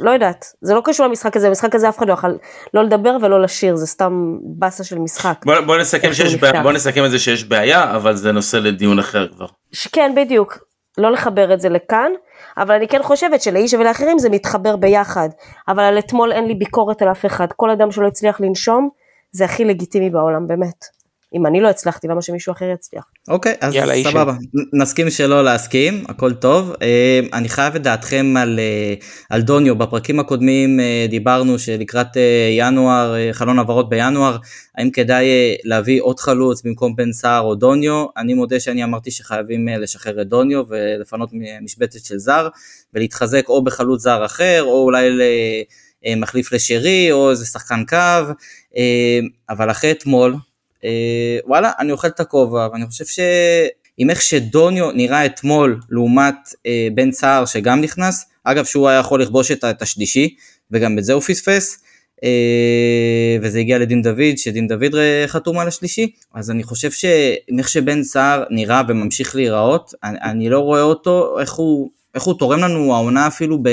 [0.00, 2.38] לא יודעת, זה לא קשור למשחק הזה, במשחק הזה אף אחד לא יכול
[2.74, 5.44] לא לדבר ולא לשיר, זה סתם באסה של משחק.
[5.44, 8.98] בוא, בוא, נסכם, שיש בעיה, בוא נסכם את זה שיש בעיה, אבל זה נושא לדיון
[8.98, 9.46] אחר כבר.
[9.92, 10.58] כן, בדיוק,
[10.98, 12.12] לא לחבר את זה לכאן,
[12.58, 15.28] אבל אני כן חושבת שלאיש ולאחרים זה מתחבר ביחד,
[15.68, 18.88] אבל על אתמול אין לי ביקורת על אף אחד, כל אדם שלא הצליח לנשום,
[19.32, 20.97] זה הכי לגיטימי בעולם, באמת.
[21.34, 23.04] אם אני לא הצלחתי, למה שמישהו אחר יצליח?
[23.28, 24.34] אוקיי, אז יאללה, סבבה.
[24.72, 26.72] נסכים שלא להסכים, הכל טוב.
[26.82, 28.94] אה, אני חייב את דעתכם על, אה,
[29.30, 29.76] על דוניו.
[29.76, 32.16] בפרקים הקודמים אה, דיברנו שלקראת
[32.58, 34.36] ינואר, חלון העברות בינואר,
[34.78, 35.26] האם כדאי
[35.64, 38.06] להביא עוד חלוץ במקום בן סער או דוניו?
[38.16, 41.30] אני מודה שאני אמרתי שחייבים לשחרר את דוניו ולפנות
[41.62, 42.48] משבצת של זר,
[42.94, 45.08] ולהתחזק או בחלוץ זר אחר, או אולי
[46.16, 48.32] מחליף לשרי, או איזה שחקן קו.
[49.50, 50.34] אבל אחרי אתמול,
[51.44, 56.34] וואלה, אני אוכל את הכובע, ואני חושב שעם איך שדוניו נראה אתמול לעומת
[56.66, 60.34] אה, בן סער שגם נכנס, אגב שהוא היה יכול לכבוש את, את השלישי,
[60.70, 61.82] וגם את זה הוא פספס,
[62.24, 64.94] אה, וזה הגיע לדין דוד, שדין דוד
[65.26, 70.48] חתום על השלישי, אז אני חושב שעם איך שבן סער נראה וממשיך להיראות, אני, אני
[70.48, 73.68] לא רואה אותו, איך הוא, איך הוא תורם לנו העונה אפילו ב,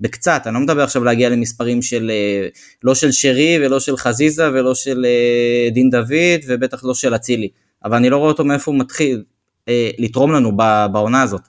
[0.00, 2.48] בקצת, אני לא מדבר עכשיו להגיע למספרים של, אה,
[2.82, 7.48] לא של שרי ולא של חזיזה ולא של אה, דין דוד ובטח לא של אצילי,
[7.84, 9.22] אבל אני לא רואה אותו מאיפה הוא מתחיל
[9.68, 10.56] אה, לתרום לנו
[10.92, 11.40] בעונה הזאת,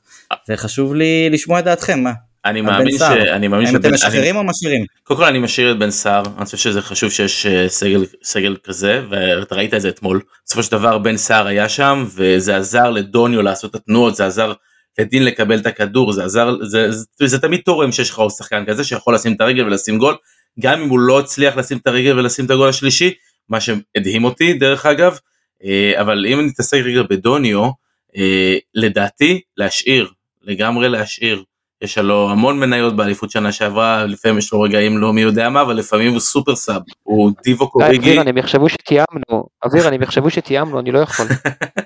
[0.49, 2.11] וחשוב לי לשמוע את דעתכם, מה?
[2.45, 3.01] אני מאמין ש...
[3.01, 4.86] אני מאמין האם אתם משחררים או משאירים?
[5.03, 9.01] קודם כל אני משאיר את בן סער, אני חושב שזה חשוב שיש סגל, סגל כזה,
[9.09, 10.21] ואתה ראית את זה אתמול.
[10.45, 14.53] בסופו של דבר בן סער היה שם, וזה עזר לדוניו לעשות את התנועות, זה עזר
[15.00, 18.66] לדין לקבל את הכדור, זה עזר, זה, זה, זה תמיד תורם שיש לך עוד שחקן
[18.66, 20.16] כזה שיכול לשים את הרגל ולשים גול,
[20.60, 23.14] גם אם הוא לא הצליח לשים את הרגל ולשים את הגול השלישי,
[23.50, 25.20] מה שהדהים אותי דרך אגב,
[25.64, 27.70] אה, אבל אם נתעסק רגע בדוניו,
[28.18, 31.43] אה, לדעתי להשאיר, לגמרי להשאיר.
[31.82, 35.62] יש לו המון מניות באליפות שנה שעברה, לפעמים יש לו רגעים לא מי יודע מה,
[35.62, 40.30] אבל לפעמים הוא סופר סאב, הוא דיוו קוריגי, אוויר, הם יחשבו שתיאמנו, אוויר, הם יחשבו
[40.30, 41.26] שתיאמנו, אני לא יכול.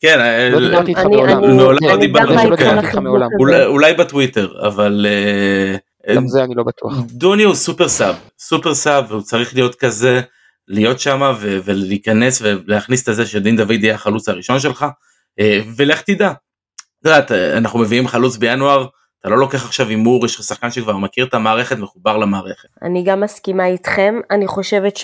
[0.00, 1.58] כן, אה, לא דיברתי איתך אני- מעולם.
[1.58, 2.32] לא אני דיברנו.
[3.66, 5.06] אולי- בטוויטר, אבל
[6.08, 6.92] אה, גם זה אני לא בטוח.
[7.10, 10.20] דוני הוא סופר סאב, סופר סאב, והוא צריך להיות כזה,
[10.68, 14.86] להיות שם ולהיכנס ולהכניס את זה שדין דוד יהיה החלוץ הראשון שלך,
[15.40, 16.28] אה, ולך תדע.
[16.30, 16.34] את
[17.06, 18.86] יודעת, אה, אנחנו מביאים חלוץ בינואר,
[19.20, 22.68] אתה לא לוקח עכשיו הימור, יש לך שחקן שכבר מכיר את המערכת, מחובר למערכת.
[22.82, 24.96] אני גם מסכימה איתכם, אני חושבת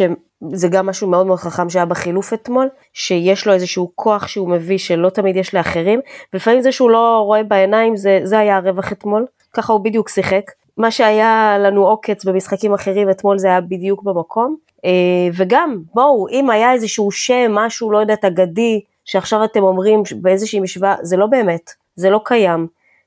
[0.52, 4.78] שזה גם משהו מאוד מאוד חכם שהיה בחילוף אתמול, שיש לו איזשהו כוח שהוא מביא
[4.78, 6.00] שלא תמיד יש לאחרים,
[6.32, 10.50] ולפעמים זה שהוא לא רואה בעיניים, זה, זה היה הרווח אתמול, ככה הוא בדיוק שיחק.
[10.76, 14.56] מה שהיה לנו עוקץ במשחקים אחרים אתמול זה היה בדיוק במקום.
[14.84, 14.90] אה,
[15.32, 20.94] וגם, בואו, אם היה איזשהו שם, משהו, לא יודעת, אגדי, שעכשיו אתם אומרים באיזושהי משוואה,
[21.02, 22.66] זה לא באמת, זה לא קיים.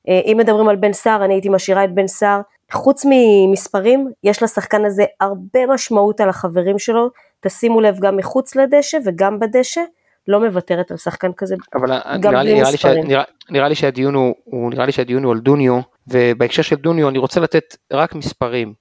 [0.09, 2.41] אה, אם מדברים על בן סער, אני הייתי משאירה את בן סער.
[2.74, 7.09] חוץ ממספרים, יש לשחקן הזה הרבה משמעות על החברים שלו.
[7.39, 9.82] תשימו לב גם מחוץ לדשא וגם בדשא,
[10.28, 11.55] לא מוותרת על שחקן כזה.
[11.76, 13.07] אבל גם נראה לי, בלי נראה, לי שה, מספרים.
[13.07, 17.09] נראה, נראה לי שהדיון הוא, הוא נראה לי שהדיון הוא על דוניו ובהקשר של דוניו
[17.09, 18.74] אני רוצה לתת רק מספרים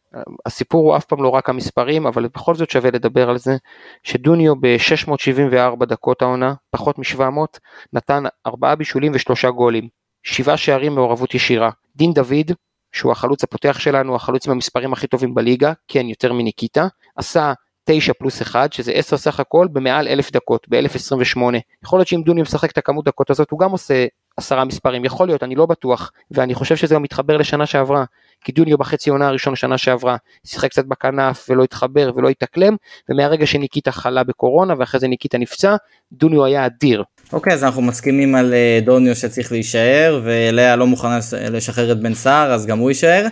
[0.46, 3.56] הסיפור הוא אף פעם לא רק המספרים אבל בכל זאת שווה לדבר על זה
[4.02, 7.58] שדוניו ב-674 דקות העונה פחות מ-700
[7.92, 9.88] נתן 4 בישולים ושלושה גולים
[10.22, 12.52] 7 שערים מעורבות ישירה דין דוד
[12.92, 16.86] שהוא החלוץ הפותח שלנו החלוץ עם המספרים הכי טובים בליגה כן יותר מניקיטה
[17.16, 17.52] עשה
[17.84, 21.40] 9 פלוס 1 שזה 10 סך הכל במעל 1000 דקות ב-1028
[21.84, 25.04] יכול להיות שאם דוניו משחק את הכמות דקות הזאת הוא גם עושה עשרה מספרים.
[25.04, 28.04] יכול להיות אני לא בטוח ואני חושב שזה גם מתחבר לשנה שעברה
[28.44, 30.16] כי דוניו בחצי עונה הראשון שנה שעברה
[30.46, 32.76] שיחק קצת בכנף ולא התחבר ולא התאקלם
[33.08, 35.76] ומהרגע שניקיטה חלה בקורונה ואחרי זה ניקיטה נפצע
[36.12, 37.04] דוניו היה אדיר.
[37.32, 42.00] אוקיי אז אנחנו מסכימים על אה, דוניו שצריך להישאר ולאה לא מוכנה לש- לשחרר את
[42.00, 43.26] בן סער אז גם הוא יישאר.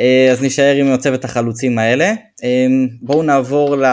[0.00, 2.04] אה, אז נישאר עם מצבת החלוצים האלה.
[2.44, 2.66] אה,
[3.02, 3.84] בואו נעבור ל...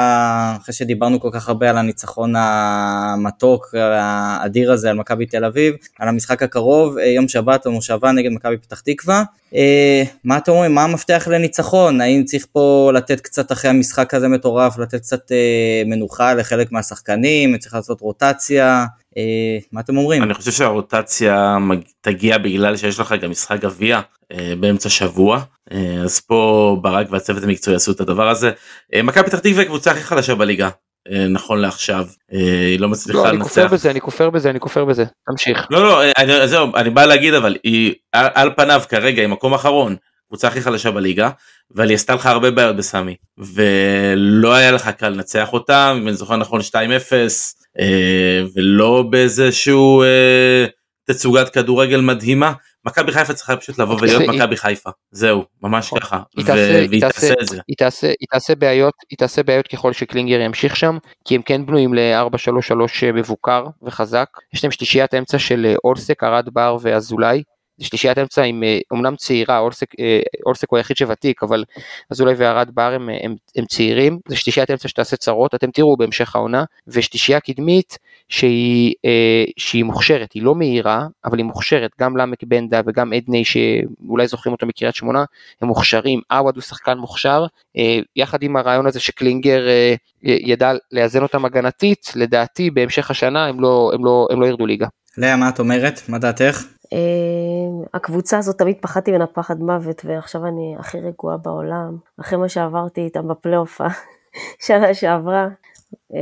[0.61, 6.07] אחרי שדיברנו כל כך הרבה על הניצחון המתוק האדיר הזה על מכבי תל אביב על
[6.07, 9.23] המשחק הקרוב יום שבת במושבה נגד מכבי פתח תקווה.
[10.23, 14.77] מה אתם אומרים מה המפתח לניצחון האם צריך פה לתת קצת אחרי המשחק הזה מטורף
[14.77, 15.37] לתת קצת אה,
[15.85, 18.85] מנוחה לחלק מהשחקנים צריך לעשות רוטציה
[19.17, 20.23] אה, מה אתם אומרים?
[20.23, 23.99] אני חושב שהרוטציה מג- תגיע בגלל שיש לך גם משחק גביע
[24.31, 25.41] אה, באמצע שבוע
[25.71, 28.51] אה, אז פה ברק והצוות המקצועי עשו את הדבר הזה.
[28.93, 30.69] אה, מכבי פתח תקווה היא הקבוצה הכי חלשה בליגה
[31.11, 33.73] אה, נכון לעכשיו אה, היא לא מצליחה לא, אני כופר לנצח.
[33.73, 35.67] בזה אני כופר בזה אני כופר בזה תמשיך.
[35.69, 39.29] לא לא אה, אני, זהו אני בא להגיד אבל היא על, על פניו כרגע היא
[39.29, 39.95] מקום אחרון
[40.29, 41.29] קבוצה הכי חלשה בליגה
[41.75, 46.15] אבל היא עשתה לך הרבה בעיות בסמי ולא היה לך קל לנצח אותה אם אני
[46.15, 46.73] זוכר נכון 2-0
[47.79, 50.65] אה, ולא באיזשהו אה,
[51.05, 52.53] תצוגת כדורגל מדהימה
[52.85, 57.01] מכבי חיפה צריכה פשוט לבוא ולהיות היא- מכבי חיפה זהו ממש ככה תעשה- היא והיא
[57.01, 57.59] תעשה- את זה.
[59.09, 62.73] היא תעשה, בעיות, ככל שקלינגר ימשיך שם, כי הם כן בנויים ל-4-3-3
[63.13, 64.25] מבוקר וחזק.
[64.53, 67.43] יש להם שלישיית אמצע של אה, אולסק, ארד בר ואזולאי.
[67.85, 71.63] שלישיית אמצע עם אה, אומנם צעירה, אולסק, אה, אולסק הוא היחיד שוותיק, אבל
[72.11, 74.19] אזולאי וארד בר הם, הם, הם צעירים.
[74.27, 76.63] זה שלישיית אמצע שתעשה צרות, אתם תראו בהמשך העונה.
[76.87, 77.97] ושלישייה קדמית
[78.29, 83.45] שהיא, אה, שהיא מוכשרת, היא לא מהירה, אבל היא מוכשרת, גם למק בנדה וגם עדני
[83.45, 85.23] שאולי זוכרים אותו מקריית שמונה,
[85.61, 87.45] הם מוכשרים, עווד הוא שחקן מוכשר,
[87.77, 93.59] אה, יחד עם הרעיון הזה שקלינגר אה, ידע לאזן אותם הגנתית, לדעתי בהמשך השנה הם
[93.59, 94.87] לא, הם לא, הם לא ירדו ליגה.
[95.17, 96.01] לאה מה את אומרת?
[96.09, 96.63] מה דעתך?
[96.93, 102.49] אה, הקבוצה הזאת תמיד פחדתי ממנה פחד מוות, ועכשיו אני הכי רגועה בעולם, אחרי מה
[102.49, 103.81] שעברתי איתם בפלייאוף
[104.65, 105.47] שנה שעברה.
[106.13, 106.19] אה,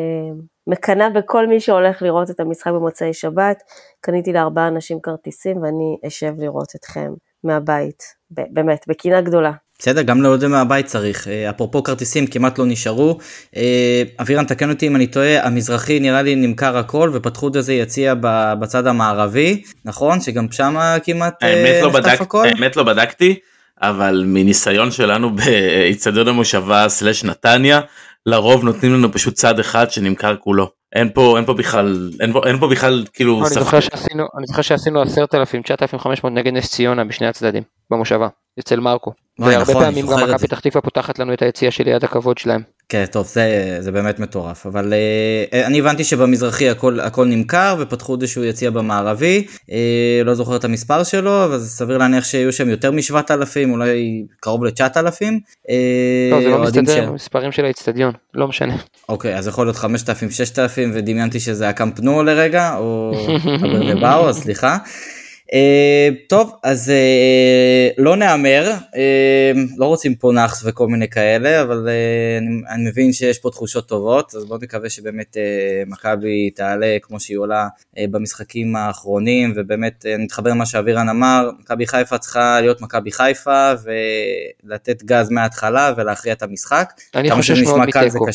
[0.67, 3.63] מקנאה בכל מי שהולך לראות את המשחק במוצאי שבת.
[4.01, 7.13] קניתי לארבעה אנשים כרטיסים ואני אשב לראות אתכם
[7.43, 9.51] מהבית, באמת, בקינה גדולה.
[9.79, 11.27] בסדר, גם לאוהדים מהבית צריך.
[11.27, 13.17] אה, אפרופו כרטיסים, כמעט לא נשארו.
[13.55, 17.73] אה, אבירן, תקן אותי אם אני טועה, המזרחי נראה לי נמכר הכל, ופתחו את איזה
[17.73, 18.13] יציע
[18.59, 20.21] בצד המערבי, נכון?
[20.21, 22.47] שגם שמה כמעט אה, לא, נחטף בדק, הכל?
[22.47, 23.39] האמת לא בדקתי
[23.81, 27.79] אבל מניסיון שלנו באיצטדיון המושבה סלש נתניה
[28.25, 32.41] לרוב נותנים לנו פשוט צד אחד שנמכר כולו אין פה אין פה בכלל אין פה
[32.45, 33.79] אין פה בכלל כאילו אני זוכר.
[33.79, 38.27] שעשינו אני זוכר שעשינו 10,000 9,500 נגד נס ציונה בשני הצדדים במושבה
[38.59, 39.11] אצל מרקו.
[39.39, 40.47] והרבה נכון, פעמים גם מכבי.
[40.47, 42.61] פתח תקווה פותחת לנו את היציאה של יד הכבוד שלהם.
[42.89, 48.15] כן, טוב, זה, זה באמת מטורף, אבל אה, אני הבנתי שבמזרחי הכל, הכל נמכר ופתחו
[48.15, 52.69] איזשהו יציע במערבי, אה, לא זוכר את המספר שלו, אבל זה סביר להניח שיהיו שם
[52.69, 55.23] יותר מ-7,000, אולי קרוב ל-9,000.
[55.69, 55.75] אה,
[56.31, 58.75] לא זה לא מסתדר ש- עם המספרים של האיצטדיון לא משנה.
[59.09, 63.13] אוקיי, אז יכול להיות 5,000, 6,000, ודמיינתי שזה הקאמפ נו לרגע, או
[63.63, 64.77] הברנבאו, אז סליחה.
[65.51, 68.97] Uh, טוב, אז uh, לא נהמר, uh,
[69.77, 73.87] לא רוצים פה נאחס וכל מיני כאלה, אבל uh, אני, אני מבין שיש פה תחושות
[73.87, 80.05] טובות, אז בואו נקווה שבאמת uh, מכבי תעלה כמו שהיא עולה uh, במשחקים האחרונים, ובאמת
[80.05, 83.71] uh, נתחבר למה שאבירן אמר, מכבי חיפה צריכה להיות מכבי חיפה,
[84.63, 86.93] ולתת גז מההתחלה ולהכריע את המשחק.
[87.15, 88.25] אני חושש מאוד מתיקו.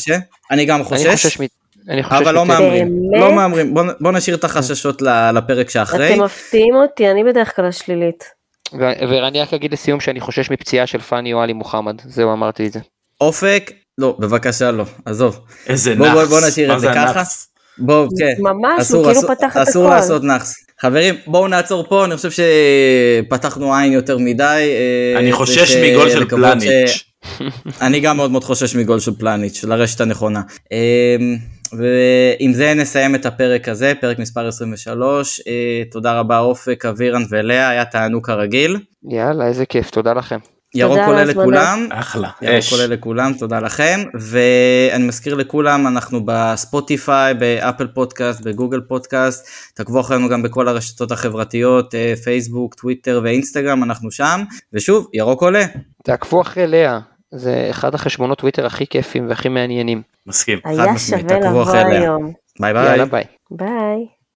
[0.51, 2.45] אני גם אני חושש, חושש מ- אני חושש אבל לא.
[2.45, 2.89] מהמרים?
[3.19, 6.13] לא מהמרים, בוא, בוא נשאיר את החששות ל- לפרק שאחרי.
[6.13, 8.23] אתם מפתיעים אותי, אני בדרך כלל השלילית.
[8.73, 12.67] ו- ואני רק אגיד לסיום שאני חושש מפציעה של פאני או עלי מוחמד זהו אמרתי
[12.67, 12.79] את זה.
[13.21, 15.39] אופק, לא, בבקשה לא, עזוב.
[15.67, 16.17] איזה בוא- נאחס.
[16.29, 17.23] בוא- בוא נשאיר את זה זה ככה.
[17.77, 18.33] בואו, כן.
[18.39, 19.95] ממש, אסור, הוא כאילו אסור, פתח את אסור הכל.
[19.95, 20.53] לעשות נאחס.
[20.81, 24.43] חברים, בואו נעצור פה, אני חושב שפתחנו עין יותר מדי.
[25.13, 26.87] אה, אני חושש אה, מגול של פלניץ'.
[26.89, 27.05] ש-
[27.81, 30.41] אני גם מאוד מאוד חושש מגול של פלניץ', לרשת הנכונה.
[31.77, 35.41] ועם זה נסיים את הפרק הזה, פרק מספר 23.
[35.47, 38.77] אה, תודה רבה אופק, אבירן ולאה, היה תענוג כרגיל.
[39.09, 40.37] יאללה איזה כיף תודה לכם.
[40.75, 41.23] ירוק ההזמנה.
[41.23, 41.87] לכולם.
[41.91, 42.29] אחלה.
[42.41, 42.73] ירוק אש.
[42.73, 50.29] עולה לכולם, תודה לכם, ואני מזכיר לכולם, אנחנו בספוטיפיי, באפל פודקאסט, בגוגל פודקאסט, תעקבו אחרינו
[50.29, 54.43] גם בכל הרשתות החברתיות, אה, פייסבוק, טוויטר ואינסטגרם, אנחנו שם,
[54.73, 55.65] ושוב, ירוק עולה.
[56.03, 56.99] תעקבו אחרי לאה
[57.35, 60.01] זה אחד החשבונות טוויטר הכי כיפים והכי מעניינים.
[60.27, 60.59] מסכים.
[60.63, 61.75] היה משמעית, שווה תעקבו לבוא.
[61.75, 62.33] היום.
[62.59, 62.85] ביי ביי.
[62.85, 63.23] יאללה ביי.
[63.51, 64.07] ביי.